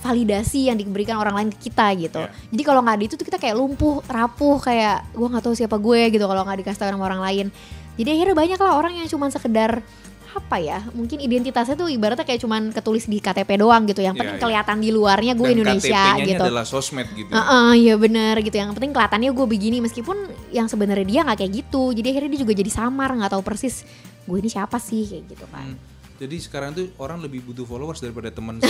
[0.00, 2.20] validasi yang diberikan orang lain ke kita gitu.
[2.20, 2.32] Iya.
[2.50, 5.76] Jadi kalau nggak ada itu tuh kita kayak lumpuh, rapuh, kayak gue nggak tahu siapa
[5.76, 7.46] gue gitu kalau nggak dikasih tahu sama orang lain.
[7.94, 9.84] Jadi akhirnya banyak lah orang yang cuman sekedar
[10.30, 13.98] apa ya, mungkin identitasnya tuh ibaratnya kayak cuman ketulis di KTP doang gitu.
[13.98, 14.44] Yang Iya, penting iya.
[14.46, 16.44] kelihatan di luarnya gue dan Indonesia KTP-nya gitu.
[16.46, 18.54] adalah sosmed gitu Heeh, iya bener gitu.
[18.54, 20.16] Yang penting kelihatannya gue begini meskipun
[20.48, 21.90] yang sebenarnya dia nggak kayak gitu.
[21.90, 23.82] Jadi akhirnya dia juga jadi samar, nggak tahu persis
[24.22, 25.74] gue ini siapa sih kayak gitu kan.
[25.74, 25.89] Hmm.
[26.20, 28.60] Jadi sekarang tuh orang lebih butuh followers daripada teman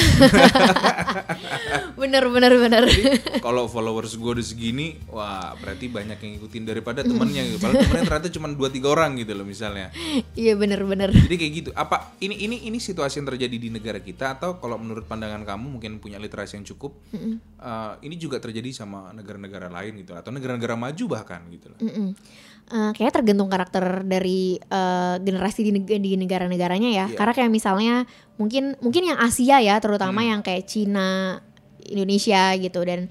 [1.98, 2.82] Bener bener bener.
[3.40, 8.04] kalau followers gue udah segini wah berarti banyak yang ngikutin daripada temennya gitu padahal temennya
[8.06, 9.90] ternyata cuma dua tiga orang gitu loh misalnya
[10.32, 11.10] Iya bener bener.
[11.10, 14.78] jadi kayak gitu apa ini ini ini situasi yang terjadi di negara kita atau kalau
[14.78, 19.98] menurut pandangan kamu mungkin punya literasi yang cukup eh, ini juga terjadi sama negara-negara lain
[19.98, 21.78] gitu atau negara-negara maju bahkan gitu loh.
[22.70, 27.06] Eh, kayaknya tergantung karakter dari eh, generasi di, neg- di negara-negaranya ya.
[27.10, 27.16] Iya.
[27.18, 28.04] Karena kayak misalnya
[28.36, 30.28] mungkin mungkin yang Asia ya, terutama Hmm.
[30.36, 31.40] yang kayak Cina,
[31.88, 33.08] Indonesia gitu dan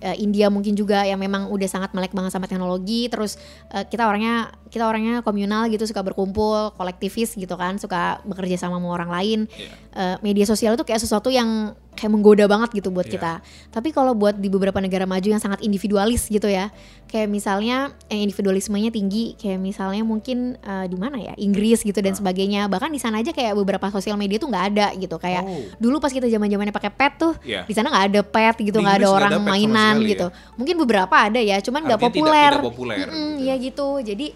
[0.00, 3.40] eh, India mungkin juga yang memang udah sangat melek banget sama teknologi terus
[3.72, 8.76] eh, kita orangnya kita orangnya komunal gitu suka berkumpul kolektivis gitu kan suka bekerja sama
[8.76, 9.72] sama orang lain Iya.
[9.96, 13.14] Eh, media sosial itu kayak sesuatu yang kayak menggoda banget gitu buat Iya.
[13.16, 13.32] kita
[13.72, 16.68] tapi kalau buat di beberapa negara maju yang sangat individualis gitu ya
[17.06, 22.12] kayak misalnya yang individualismenya tinggi kayak misalnya mungkin eh, di mana ya Inggris gitu dan
[22.12, 22.18] Ah.
[22.18, 25.64] sebagainya bahkan di sana aja kayak beberapa sosial media tuh nggak ada gitu kayak Oh.
[25.78, 27.64] dulu pas kita zaman zamannya pakai pet tuh Iya.
[27.64, 31.14] di sana nggak ada pet gitu nggak ada orang ada mainan sekali gitu mungkin beberapa
[31.16, 33.42] ada ya cuman nggak Artinya tidak- populer tidak populer, Mm-mm, gitu.
[33.42, 34.26] ya gitu jadi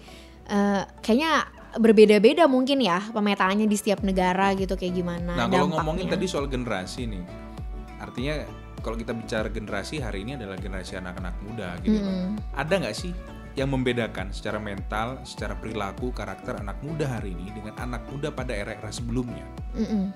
[0.47, 1.31] eh, kayaknya
[1.71, 6.43] berbeda-beda mungkin ya pemetaannya di setiap negara gitu kayak gimana Nah, kalau ngomongin tadi soal
[6.45, 7.23] generasi nih,
[8.11, 8.43] artinya
[8.83, 11.95] kalau kita bicara generasi hari ini adalah generasi anak-anak muda gitu.
[11.95, 12.35] Mm-mm.
[12.51, 13.15] Ada nggak sih
[13.55, 18.51] yang membedakan secara mental, secara perilaku, karakter anak muda hari ini dengan anak muda pada
[18.51, 19.47] era-era sebelumnya?
[19.79, 20.11] Mm-mm.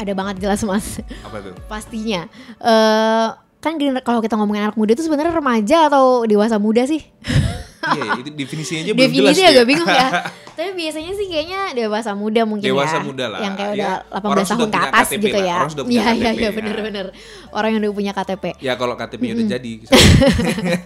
[0.00, 1.52] ada banget jelas mas Apa tuh?
[1.68, 2.24] pastinya
[2.62, 3.28] eh
[3.60, 7.04] kan kalau kita ngomongin anak muda itu sebenarnya remaja atau dewasa muda sih
[7.92, 9.10] iya, itu definisinya aja belum jelas.
[9.10, 10.08] definisinya agak bingung ya
[10.56, 14.04] tapi biasanya sih kayaknya dewasa muda mungkin Dewasa ya muda lah, yang kayak ya.
[14.12, 16.10] udah 18 Orang tahun ke atas KTP gitu lah, ya orang sudah punya iya iya
[16.12, 16.50] KTP, iya ya.
[16.52, 17.06] bener-bener
[17.50, 19.72] orang yang udah punya KTP Ya kalau KTP-nya udah jadi.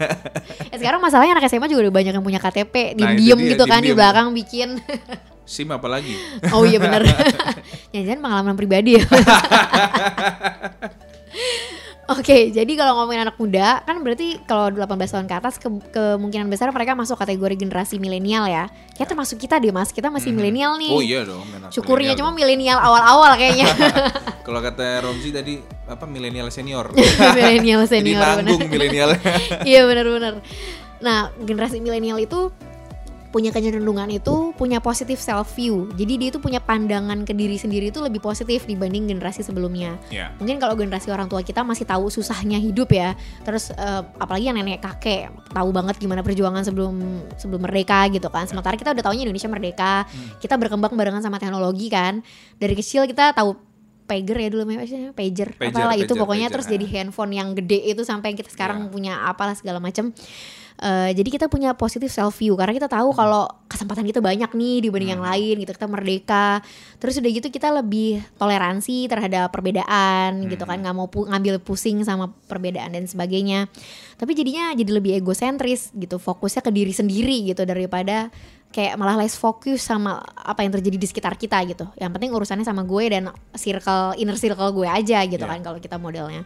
[0.73, 3.51] Eh, sekarang masalahnya anak SMA juga udah banyak yang punya KTP Nah, itu diem dia,
[3.51, 3.97] gitu kan di diem-diem.
[3.97, 4.69] belakang bikin
[5.45, 6.15] SIM apalagi?
[6.51, 7.05] oh iya bener
[7.91, 9.05] jangan-jangan pengalaman pribadi ya
[12.05, 16.53] Oke, jadi kalau ngomongin anak muda, kan berarti kalau 18 tahun ke atas ke- kemungkinan
[16.53, 18.69] besar mereka masuk kategori generasi milenial ya.
[18.93, 20.93] Kayak termasuk kita deh mas, kita masih milenial nih.
[20.93, 21.41] Oh iya dong.
[21.73, 23.65] Syukurnya cuma milenial awal-awal kayaknya.
[24.47, 25.57] Kalau kata Romzi tadi
[25.89, 26.93] apa milenial senior.
[27.41, 28.69] milenial Jadi senior nanggung bener.
[28.69, 29.11] milenial.
[29.71, 30.35] Iya benar-benar.
[31.01, 32.53] Nah, generasi milenial itu
[33.35, 35.91] punya kecenderungan itu punya positif self view.
[35.99, 39.99] Jadi dia itu punya pandangan ke diri sendiri itu lebih positif dibanding generasi sebelumnya.
[40.07, 40.31] ya.
[40.39, 43.19] Mungkin kalau generasi orang tua kita masih tahu susahnya hidup ya.
[43.43, 46.95] Terus eh, apalagi yang nenek kakek tahu banget gimana perjuangan sebelum
[47.35, 48.47] sebelum merdeka gitu kan.
[48.47, 50.07] Sementara kita udah tahunya Indonesia merdeka.
[50.39, 52.23] Kita berkembang barengan sama teknologi kan.
[52.63, 53.59] Dari kecil kita tahu
[54.05, 54.85] pager ya dulu namanya
[55.17, 56.73] pager, Pager, apalah itu pager, pokoknya pager, terus ha.
[56.77, 58.91] jadi handphone yang gede itu sampai yang kita sekarang Iya.
[58.93, 60.13] punya apalah segala macam.
[60.75, 64.83] Eh, jadi kita punya positif self view karena kita tahu kalau kesempatan kita banyak nih
[64.83, 66.59] dibanding yang lain gitu kita merdeka.
[66.99, 72.03] Terus udah gitu kita lebih toleransi terhadap perbedaan gitu kan nggak mau pu- ngambil pusing
[72.03, 73.71] sama perbedaan dan sebagainya.
[74.19, 78.35] Tapi jadinya jadi lebih egosentris gitu fokusnya ke diri sendiri gitu daripada
[78.75, 81.87] kayak malah less fokus sama apa yang terjadi di sekitar kita gitu.
[81.95, 85.53] Yang penting urusannya sama gue dan circle inner circle gue aja gitu Iya.
[85.55, 86.43] kan kalau kita modelnya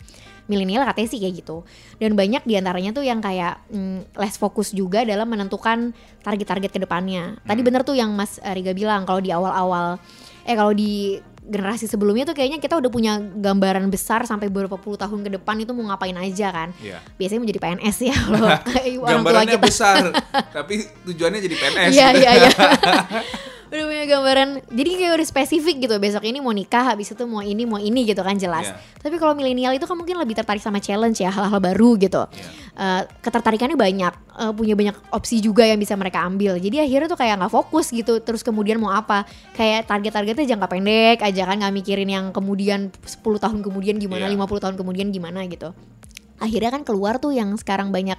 [0.48, 1.62] milenial katanya sih kayak gitu
[2.00, 5.92] dan banyak di antaranya tuh yang kayak mm, less fokus juga dalam menentukan
[6.24, 10.00] target-target ke depannya tadi bener tuh yang Mas Riga bilang kalau di awal-awal
[10.42, 15.00] eh kalau di generasi sebelumnya tuh kayaknya kita udah punya gambaran besar sampai beberapa puluh
[15.00, 17.00] tahun ke depan itu mau ngapain aja kan Iya.
[17.16, 18.16] biasanya menjadi PNS ya
[18.68, 20.02] kayak orang tua Gambarannya kita besar,
[20.52, 21.90] tapi tujuannya jadi PNS.
[21.96, 22.50] Iya iya iya.
[23.68, 24.48] udah punya gambaran.
[24.72, 25.94] Jadi kayak udah spesifik gitu.
[26.00, 28.72] Besok ini mau nikah, habis itu mau ini, mau ini gitu kan jelas.
[28.72, 28.81] Iya.
[29.04, 32.24] Tapi kalau milenial itu kan mungkin lebih tertarik sama challenge ya, hal-hal baru gitu.
[32.24, 32.48] Iya.
[32.78, 36.57] Eh, ketertarikannya banyak, eh, punya banyak opsi juga yang bisa mereka ambil.
[36.57, 38.18] Jadi akhirnya tuh kayak nggak fokus gitu.
[38.24, 39.28] Terus kemudian mau apa?
[39.52, 44.35] Kayak target-targetnya jangka pendek aja kan nggak mikirin yang kemudian 10 tahun kemudian gimana, Iya.
[44.35, 45.76] 50 tahun kemudian gimana gitu.
[46.38, 48.16] Akhirnya kan keluar tuh yang sekarang banyak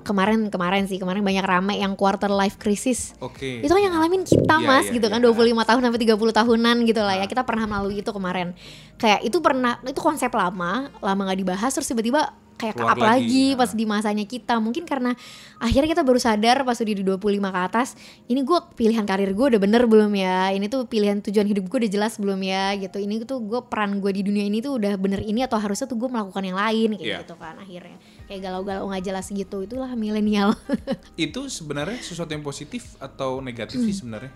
[0.00, 3.12] kemarin kemarin sih kemarin banyak rame yang quarter life crisis.
[3.18, 3.60] Oke.
[3.60, 5.30] itu kan yang ngalamin kita Iya, mas iya, gitu kan iya.
[5.30, 7.26] 25 tahun sampai 30 tahunan gitu lah ya.
[7.26, 8.52] Kita pernah melalui itu kemarin.
[8.96, 13.24] Kayak itu pernah itu konsep lama lama nggak dibahas terus tiba-tiba kayak Keluar apa lagi
[13.24, 13.76] lagi, pas ya.
[13.80, 14.60] di masanya kita.
[14.60, 15.16] Mungkin karena
[15.56, 17.88] akhirnya kita baru sadar pas udah di 25 ke atas
[18.28, 20.52] ini gue pilihan karir gue udah bener belum ya?
[20.52, 22.76] Ini tuh pilihan tujuan hidup gue udah jelas belum ya?
[22.76, 23.00] Gitu.
[23.00, 25.96] Ini tuh gue peran gue di dunia ini tuh udah bener ini atau harusnya tuh
[25.96, 27.18] gue melakukan yang lain kayak Iya.
[27.24, 27.96] gitu kan akhirnya
[28.30, 30.54] kayak galau-galau nggak jelas gitu itulah milenial.
[31.18, 34.30] Itu sebenarnya sesuatu yang positif atau negatif sih sebenarnya?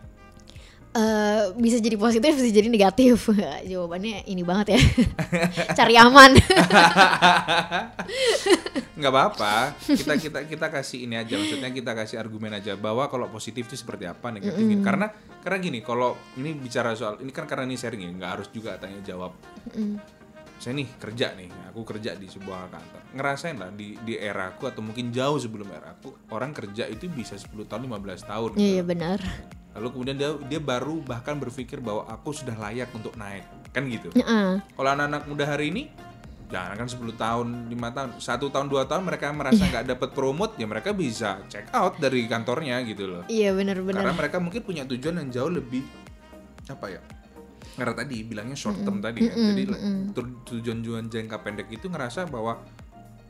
[0.95, 3.31] Eh, bisa jadi positif bisa jadi negatif.
[3.71, 4.81] Jawabannya ini banget ya.
[5.79, 6.35] Cari aman.
[8.99, 9.79] Nggak apa-apa.
[9.79, 13.79] Kita kita kita kasih ini aja maksudnya kita kasih argumen aja bahwa kalau positif itu
[13.79, 14.59] seperti apa negatif.
[14.59, 14.83] Gitu.
[14.83, 15.07] karena
[15.43, 18.81] karena gini kalau ini bicara soal ini kan karena ini sharing ya nggak harus juga
[18.81, 19.35] tanya jawab
[20.65, 24.65] saya nih kerja nih aku kerja di sebuah kantor ngerasain lah di di era aku
[24.65, 28.65] atau mungkin jauh sebelum era aku orang kerja itu bisa 10 tahun 15 tahun gitu.
[28.65, 29.21] iya benar
[29.77, 33.45] lalu kemudian dia dia baru bahkan berpikir bahwa aku sudah layak untuk naik
[33.77, 34.65] kan gitu Heeh.
[34.65, 35.93] kalau anak-anak muda hari ini
[36.49, 40.55] jangan kan 10 tahun, 5 tahun, satu tahun, dua tahun mereka merasa nggak dapat promote,
[40.55, 43.23] ya mereka bisa check out dari kantornya gitu loh.
[43.27, 45.83] iya benar Karena benar mereka mungkin punya tujuan yang jauh lebih
[46.71, 47.03] apa ya?
[47.75, 49.35] Karena tadi bilangnya short term tadi kan.
[49.35, 49.63] Jadi
[50.11, 52.63] tu- tujuan-tujuan jangka pendek itu ngerasa bahwa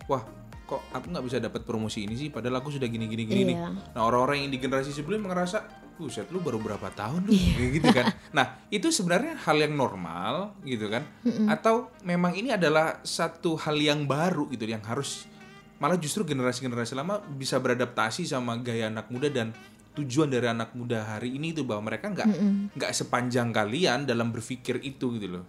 [0.05, 0.23] wah
[0.65, 2.29] kok aku nggak bisa dapat promosi ini sih?
[2.29, 3.69] Padahal aku sudah gini gini gini nih Iya.
[3.91, 5.59] nah orang-orang yang di generasi sebelumnya ngerasa
[5.95, 7.33] buset lu baru berapa tahun lu.
[7.33, 8.07] Kayak gitu kan.
[8.33, 11.05] Nah itu sebenarnya hal yang normal gitu kan.
[11.47, 15.29] Atau memang ini adalah satu hal yang baru gitu yang harus
[15.75, 19.53] malah justru generasi-generasi lama bisa beradaptasi sama gaya anak muda dan
[19.95, 22.29] tujuan dari anak muda hari ini itu bahwa mereka nggak
[22.75, 25.45] nggak sepanjang kalian dalam berpikir itu gitu loh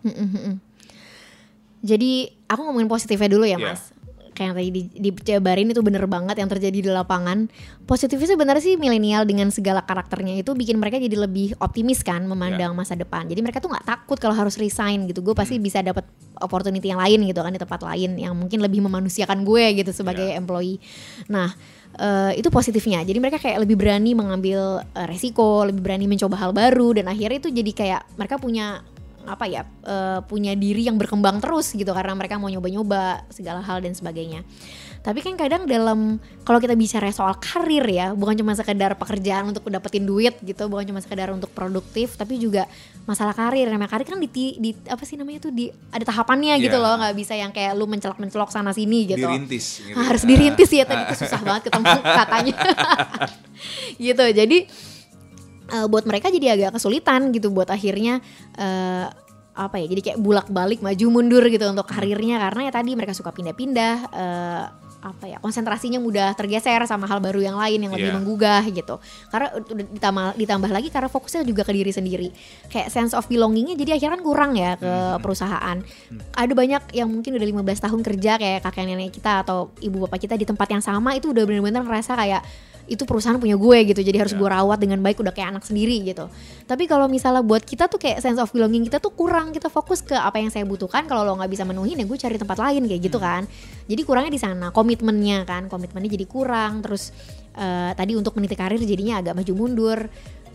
[1.81, 2.12] Jadi
[2.45, 3.67] aku ngomongin positifnya dulu ya Iya.
[3.71, 3.93] mas.
[4.36, 7.48] Kayak yang tadi di, dijabarin itu bener banget yang terjadi di lapangan.
[7.88, 12.76] Positifnya sebenarnya sih milenial dengan segala karakternya itu bikin mereka jadi lebih optimis kan memandang
[12.76, 12.78] Iya.
[12.78, 13.26] masa depan.
[13.26, 15.24] Jadi mereka tuh nggak takut kalau harus resign gitu.
[15.24, 15.41] Gue Hmm.
[15.41, 16.04] pasti bisa dapat
[16.36, 20.28] opportunity yang lain gitu kan di tempat lain yang mungkin lebih memanusiakan gue gitu sebagai
[20.28, 20.38] Iya.
[20.38, 20.78] employee.
[21.32, 21.56] Nah
[21.95, 23.08] eh, itu positifnya.
[23.08, 27.39] Jadi mereka kayak lebih berani mengambil eh, resiko, lebih berani mencoba hal baru dan akhirnya
[27.39, 28.84] itu jadi kayak mereka punya
[29.25, 33.81] apa ya eh, punya diri yang berkembang terus gitu karena mereka mau nyoba-nyoba segala hal
[33.81, 34.45] dan sebagainya.
[35.01, 39.61] Tapi kan kadang dalam kalau kita bicara soal karir ya, bukan cuma sekedar pekerjaan untuk
[39.69, 42.65] dapetin duit gitu, bukan cuma sekedar untuk produktif, tapi juga
[43.05, 43.69] masalah karir.
[43.69, 46.81] Namanya karir kan di, di apa sih namanya tuh di ada tahapannya gitu Iya.
[46.81, 49.21] loh, nggak bisa yang kayak lu mencelok-mencelok sana sini gitu.
[49.21, 49.93] dirintis gitu.
[49.93, 51.85] Ah, harus dirintis ya tadi itu susah banget ketemu
[52.25, 52.53] katanya
[54.09, 54.57] gitu jadi
[55.67, 58.19] eh, buat mereka jadi agak kesulitan gitu buat akhirnya
[58.56, 59.08] eh,
[59.56, 62.43] apa ya jadi kayak bulak balik maju mundur gitu untuk karirnya.
[62.43, 64.65] Karena ya tadi mereka suka pindah-pindah eh,
[65.06, 68.17] apa ya konsentrasinya mudah tergeser sama hal baru yang lain yang lebih Iya.
[68.17, 68.97] menggugah gitu.
[69.30, 69.54] Karena
[69.93, 72.28] ditambah ditambah lagi karena fokusnya juga ke diri sendiri.
[72.73, 75.78] Kayak sense of belongingnya jadi akhirnya kan kurang ya ke perusahaan.
[76.34, 80.25] Ada banyak yang mungkin udah 15 tahun kerja kayak kakek nenek kita atau ibu bapak
[80.25, 82.41] kita di tempat yang sama itu udah bener-bener ngerasa kayak
[82.86, 84.39] itu perusahaan punya gue gitu jadi harus Ya.
[84.39, 86.30] gue rawat dengan baik udah kayak anak sendiri gitu.
[86.63, 90.00] Tapi kalau misalnya buat kita tuh kayak sense of belonging kita tuh kurang kita fokus
[90.00, 92.86] ke apa yang saya butuhkan kalau lo nggak bisa menuhin ya gue cari tempat lain
[92.86, 93.50] kayak gitu kan.
[93.86, 97.10] Jadi kurangnya di sana komitmennya kan komitmennya jadi kurang terus
[97.54, 100.00] eh, tadi untuk meniti karir jadinya agak maju mundur.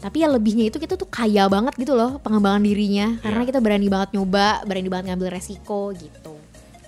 [0.01, 3.49] Tapi ya lebihnya itu kita tuh kaya banget gitu loh pengembangan dirinya karena Iya.
[3.53, 6.33] kita berani banget nyoba berani banget ngambil resiko gitu.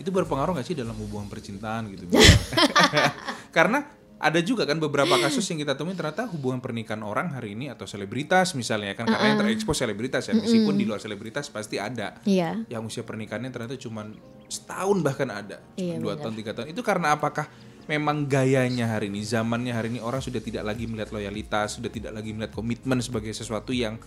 [0.00, 2.08] Itu berpengaruh nggak sih dalam hubungan percintaan gitu?
[3.56, 3.84] Karena
[4.22, 7.90] ada juga kan beberapa kasus yang kita temui ternyata hubungan pernikahan orang hari ini atau
[7.90, 12.22] selebritas misalnya kan karena yang terekspos selebritas ya meskipun di luar selebritas pasti ada.
[12.22, 12.62] Iya.
[12.70, 14.06] Yang usia pernikahannya ternyata cuma
[14.46, 15.58] setahun bahkan ada.
[15.74, 16.22] Iya, dua benar.
[16.22, 16.66] tahun tiga tahun.
[16.70, 17.50] Itu karena apakah
[17.90, 22.14] memang gayanya hari ini zamannya hari ini orang sudah tidak lagi melihat loyalitas sudah tidak
[22.14, 23.98] lagi melihat komitmen sebagai sesuatu yang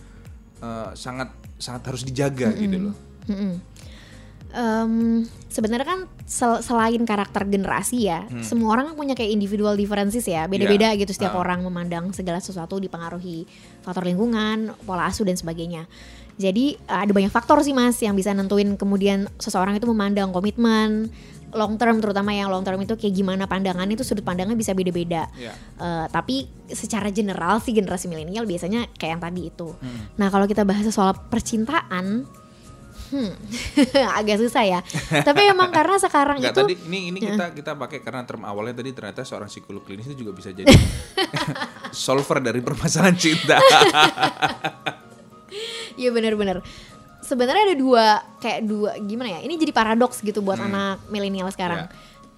[0.64, 1.28] eh, sangat
[1.60, 2.96] sangat harus dijaga gitu loh.
[3.28, 3.52] Mm-mm.
[4.48, 10.24] Em, sebenarnya kan sel- selain karakter generasi ya, semua orang kan punya kayak individual differences
[10.24, 11.00] ya, beda-beda Iya.
[11.02, 11.42] gitu setiap Ah.
[11.42, 13.44] orang memandang segala sesuatu dipengaruhi
[13.80, 15.84] faktor lingkungan, pola asuh dan sebagainya.
[16.36, 21.08] Jadi eh, ada banyak faktor sih mas yang bisa nentuin kemudian seseorang itu memandang komitmen
[21.52, 25.28] long term terutama yang long term itu kayak gimana pandangannya itu sudut pandangnya bisa beda-beda.
[25.32, 25.52] Iya.
[25.76, 29.68] Eh, tapi secara general sih generasi milenial biasanya kayak yang tadi itu.
[30.14, 32.24] Nah kalau kita bahas soal percintaan,
[33.12, 33.32] hmm,
[34.20, 34.80] agak susah ya.
[35.22, 38.80] tapi emang karena sekarang Enggak itu tadi ini ini kita kita pakai karena term awalnya
[38.80, 40.70] tadi ternyata seorang psikolog klinis itu juga bisa jadi
[42.06, 43.58] solver dari permasalahan cinta.
[45.96, 46.60] Iya benar-benar.
[47.24, 49.40] Sebenarnya ada dua kayak dua gimana ya?
[49.48, 51.88] Ini jadi paradoks gitu buat anak milenial sekarang.
[51.88, 51.92] Ya.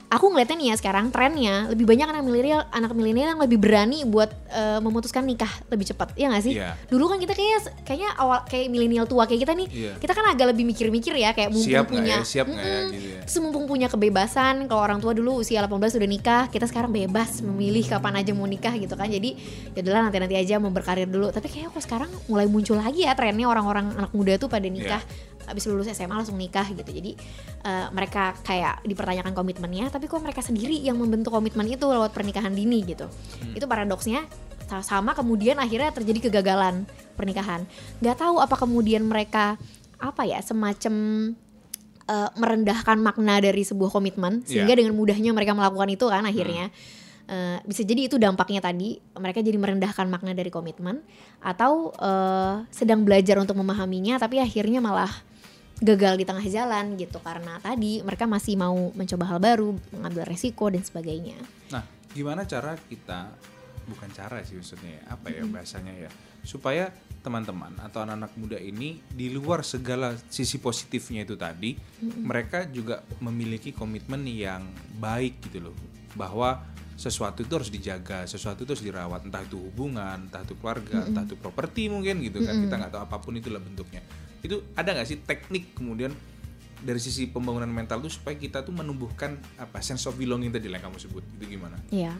[0.09, 4.09] Aku ngeliatnya nih ya sekarang trennya lebih banyak anak milenial anak milenial yang lebih berani
[4.09, 6.17] buat eh, memutuskan nikah lebih cepat.
[6.17, 6.57] Iya gak sih?
[6.57, 6.81] Iya.
[6.89, 9.93] Dulu kan kita kayak kayaknya awal kayak milenial tua kayak kita nih, Iya.
[10.01, 12.25] kita kan agak lebih mikir-mikir ya kayak mumpung Siap nggak punya ya?
[12.25, 12.73] Siap nggak ya?
[12.73, 12.93] Mm-mm.
[12.97, 13.21] Gitu ya.
[13.29, 17.45] Terus mumpung punya kebebasan kalau orang tua dulu usia 18 sudah nikah, kita sekarang bebas
[17.45, 19.13] memilih kapan aja mau nikah gitu kan.
[19.13, 19.37] Jadi
[19.77, 21.29] ya udahlah nanti-nanti aja mau berkarir dulu.
[21.29, 25.05] Tapi kayak kok sekarang mulai muncul lagi ya trennya orang-orang anak muda tuh pada nikah
[25.49, 26.85] habis lulus SMA langsung nikah gitu.
[26.85, 27.17] Jadi
[27.65, 32.53] eh, mereka kayak dipertanyakan komitmennya, tapi kok mereka sendiri yang membentuk komitmen itu lewat pernikahan
[32.53, 33.09] dini gitu.
[33.53, 34.29] Itu paradoksnya
[34.69, 36.85] sa- sama kemudian akhirnya terjadi kegagalan
[37.17, 37.65] pernikahan.
[37.99, 39.57] Nggak tahu apa kemudian mereka
[39.99, 40.95] apa ya semacam
[42.05, 44.81] eh, merendahkan makna dari sebuah komitmen sehingga Iya.
[44.85, 46.69] dengan mudahnya mereka melakukan itu kan akhirnya
[47.29, 51.05] Eh, bisa jadi itu dampaknya tadi mereka jadi merendahkan makna dari komitmen
[51.45, 55.13] atau eh, sedang belajar untuk memahaminya tapi akhirnya malah
[55.79, 60.67] gagal di tengah jalan gitu karena tadi mereka masih mau mencoba hal baru mengambil resiko
[60.71, 61.39] dan sebagainya.
[61.71, 63.31] Nah, gimana cara kita
[63.89, 66.11] bukan cara sih maksudnya ya, apa ya bahasanya ya
[66.45, 66.93] supaya
[67.25, 73.75] teman-teman atau anak-anak muda ini di luar segala sisi positifnya itu tadi mereka juga memiliki
[73.75, 74.67] komitmen yang
[74.99, 75.77] baik gitu loh.
[76.19, 76.59] Bahwa
[76.99, 81.23] sesuatu itu harus dijaga sesuatu itu harus dirawat entah itu hubungan entah itu keluarga entah
[81.23, 84.03] itu properti mungkin gitu kan kita nggak tahu apa pun itulah bentuknya
[84.43, 86.15] itu ada nggak sih teknik kemudian
[86.79, 90.79] dari sisi pembangunan mental tuh supaya kita tuh menumbuhkan apa sense of belonging tadi yang
[90.79, 91.75] kamu sebut itu gimana?
[91.91, 92.15] Iya.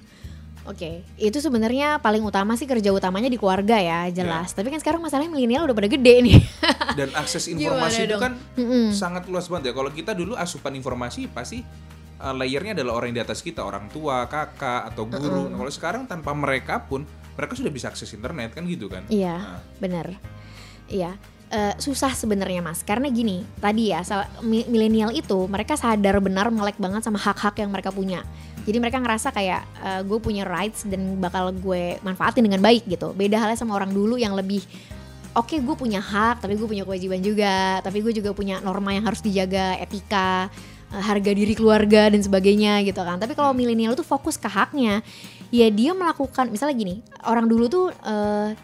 [0.67, 4.53] Oke, itu sebenarnya paling utama sih kerja utamanya di keluarga ya, jelas.
[4.53, 6.39] Tapi kan sekarang masalahnya milenial udah pada gede nih.
[6.99, 8.93] Dan akses informasi itu kan Mm-mm.
[8.93, 9.75] sangat luas banget ya.
[9.79, 11.65] Kalau kita dulu asupan informasi pasti
[12.21, 15.49] uh, layernya adalah orang di atas kita, orang tua, kakak atau guru.
[15.49, 17.07] Nah, kalau sekarang tanpa mereka pun
[17.39, 19.09] mereka sudah bisa akses internet kan gitu kan?
[19.09, 20.21] Iya, Nah, bener.
[20.91, 21.17] Iya,
[21.49, 22.85] Eh, susah sebenarnya mas.
[22.85, 24.05] Karena gini, tadi ya
[24.45, 28.21] milenial itu mereka sadar benar melek banget sama hak-hak yang mereka punya.
[28.69, 29.65] Jadi mereka ngerasa kayak
[30.05, 33.17] gue punya rights dan bakal gue manfaatin dengan baik gitu.
[33.17, 34.61] Beda halnya sama orang dulu yang lebih
[35.37, 37.79] Oke, gue punya hak, tapi gue punya kewajiban juga.
[37.85, 40.51] Tapi gue juga punya norma yang harus dijaga, etika,
[40.91, 43.23] eh, harga diri keluarga dan sebagainya gitu kan.
[43.23, 44.99] Tapi kalau milenial tuh fokus ke haknya,
[45.55, 48.59] ya dia melakukan misalnya gini, orang dulu tuh eh,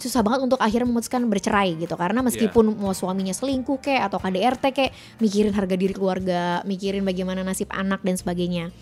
[0.00, 1.94] susah banget untuk akhirnya memutuskan bercerai gitu.
[1.94, 4.90] Karena meskipun mau suaminya selingkuh kek atau KDRT kek
[5.20, 8.72] mikirin harga diri keluarga mikirin bagaimana nasib anak dan sebagainya.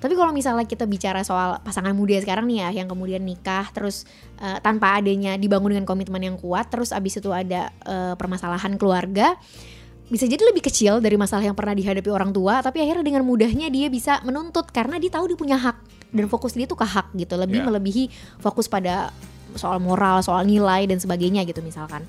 [0.00, 4.08] Tapi kalau misalnya kita bicara soal pasangan muda sekarang nih ya yang kemudian nikah terus
[4.40, 9.36] eh, tanpa adanya dibangun dengan komitmen yang kuat terus abis itu ada eh, permasalahan keluarga
[10.08, 13.68] bisa jadi lebih kecil dari masalah yang pernah dihadapi orang tua tapi akhirnya dengan mudahnya
[13.68, 15.76] dia bisa menuntut karena dia tahu dia punya hak
[16.16, 17.36] dan fokus dia tuh ke hak gitu.
[17.38, 17.64] Lebih Ya.
[17.68, 18.04] melebihi
[18.40, 19.12] fokus pada
[19.56, 22.04] soal moral soal nilai dan sebagainya gitu misalkan.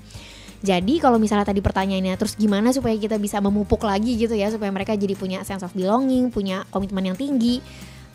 [0.62, 4.70] Jadi kalau misalnya tadi pertanyaannya terus gimana supaya kita bisa memupuk lagi gitu ya supaya
[4.70, 7.58] mereka jadi punya sense of belonging punya komitmen yang tinggi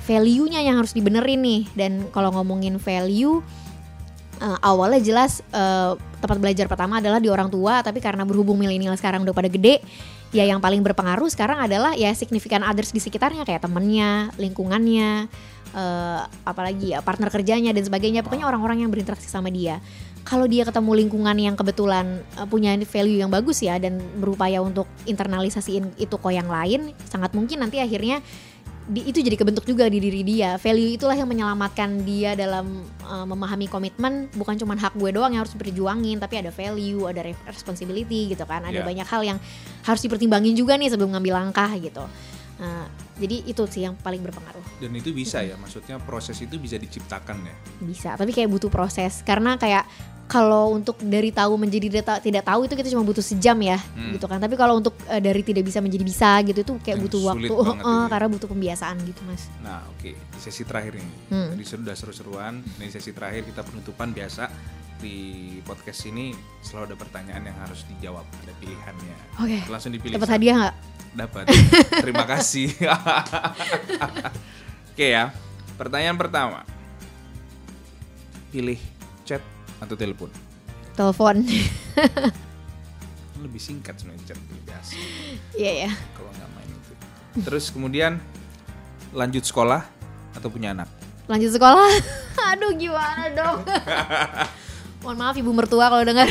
[0.08, 1.62] value-nya yang harus dibenerin nih.
[1.76, 3.44] Dan kalau ngomongin value
[4.40, 8.96] eh, awalnya jelas eh, tempat belajar pertama adalah di orang tua tapi karena berhubung milenial
[8.96, 9.84] sekarang udah pada gede
[10.36, 15.32] ya yang paling berpengaruh sekarang adalah ya signifikan others di sekitarnya kayak temennya lingkungannya
[15.74, 19.80] eh, apalagi ya partner kerjanya dan sebagainya pokoknya orang-orang yang berinteraksi sama dia
[20.28, 24.86] kalau dia ketemu lingkungan yang kebetulan eh, punya value yang bagus ya dan berupaya untuk
[25.04, 28.20] internalisasiin itu ke yang lain sangat mungkin nanti akhirnya
[28.88, 30.56] di- itu jadi kebentuk juga di diri dia.
[30.56, 34.32] Value itulah yang menyelamatkan dia dalam uh, memahami komitmen.
[34.32, 38.48] Bukan cuma hak gue doang yang harus diperjuangin, tapi ada value, ada re- responsibility gitu
[38.48, 38.64] kan.
[38.64, 38.88] Ada Iya.
[38.88, 39.38] banyak hal yang
[39.84, 42.00] harus dipertimbangin juga nih sebelum ngambil langkah gitu.
[42.64, 42.88] Nah,
[43.18, 44.64] jadi itu sih yang paling berpengaruh.
[44.78, 47.56] dan itu bisa ya, maksudnya proses itu bisa diciptakan ya.
[47.80, 49.86] Bisa, tapi kayak butuh proses karena kayak
[50.28, 54.12] kalau untuk dari tahu menjadi tidak, tidak tahu itu kita cuma butuh sejam ya Hmm.
[54.12, 54.38] gitu kan.
[54.38, 57.48] Tapi kalau untuk eh, dari tidak bisa menjadi bisa gitu itu kayak Yang butuh waktu
[57.48, 57.96] itu ya.
[58.12, 59.48] karena butuh pembiasaan gitu, Mas.
[59.60, 61.16] Nah, oke, di sesi terakhir ini.
[61.32, 61.56] Hmm.
[61.56, 64.52] Tadi sudah seru-seruan, ini sesi terakhir kita penutupan biasa
[64.98, 65.16] di
[65.62, 69.18] podcast ini selalu ada pertanyaan yang harus dijawab, ada pilihannya.
[69.40, 69.58] Oke.
[69.66, 70.20] Langsung dipilih.
[70.20, 70.76] Dapat hadiah nggak?
[71.18, 71.50] Dapat.
[71.98, 72.70] Terima kasih.
[74.94, 75.34] Oke ya.
[75.74, 76.62] Pertanyaan pertama.
[78.54, 78.78] Pilih
[79.26, 79.42] chat
[79.82, 80.30] atau telepon?
[80.94, 81.42] Telepon.
[83.38, 84.94] Lebih singkat sebenarnya chat lebih biasa
[85.54, 85.92] Iya ya.
[86.18, 86.94] kalau nggak main itu.
[87.46, 88.18] Terus kemudian
[89.14, 89.86] lanjut sekolah
[90.34, 90.90] atau punya anak?
[91.30, 91.92] Lanjut sekolah.
[92.54, 93.62] Aduh gimana dong?
[95.06, 96.26] Mohon maaf ibu mertua kalau dengar.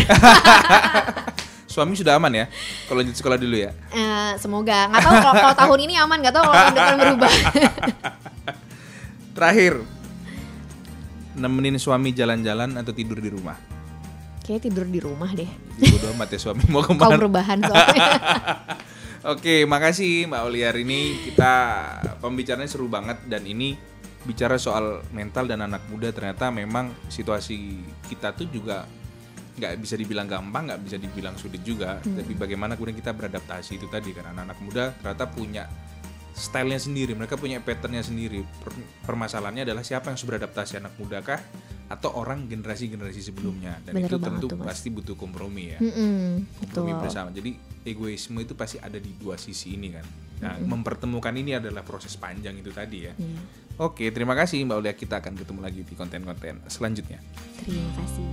[1.76, 2.48] Suami sudah aman ya?
[2.88, 3.76] Kalau lanjut sekolah dulu ya.
[3.92, 4.88] Eh, semoga.
[4.88, 7.32] Nggak tahu kalau, tahun ini aman, nggak tahu kalau tahun depan berubah.
[9.36, 9.74] Terakhir.
[11.36, 13.60] Nemenin suami jalan-jalan atau tidur di rumah?
[14.40, 15.52] Kayak tidur di rumah deh.
[15.76, 17.12] Bodoh amat ya suami mau ke mana?
[17.20, 18.08] perubahan soalnya.
[19.36, 21.52] Oke, makasih Mbak Oliar ini kita
[22.24, 23.76] pembicaranya seru banget dan ini
[24.24, 28.88] bicara soal mental dan anak muda ternyata memang situasi kita tuh juga
[29.56, 31.98] nggak bisa dibilang gampang, nggak bisa dibilang sulit juga.
[32.00, 35.64] Tapi bagaimana kemudian kita beradaptasi itu tadi karena anak-anak muda ternyata punya
[36.36, 38.44] stylenya sendiri, mereka punya patternnya sendiri.
[38.60, 41.40] Per- permasalahannya adalah siapa yang harus beradaptasi anak muda kah
[41.86, 46.92] atau orang generasi-generasi sebelumnya dan Bener itu tentu tuh, pasti butuh kompromi ya Mm-mm, kompromi
[46.92, 47.02] betul.
[47.06, 47.28] bersama.
[47.32, 47.50] Jadi
[47.86, 50.06] egoisme itu pasti ada di dua sisi ini kan.
[50.36, 53.14] Nah, mempertemukan ini adalah proses panjang itu tadi ya.
[53.16, 53.40] Iya.
[53.80, 54.94] Oke, terima kasih Mbak Ulia.
[54.96, 57.20] Kita akan ketemu lagi di konten-konten selanjutnya.
[57.64, 58.24] Terima kasih.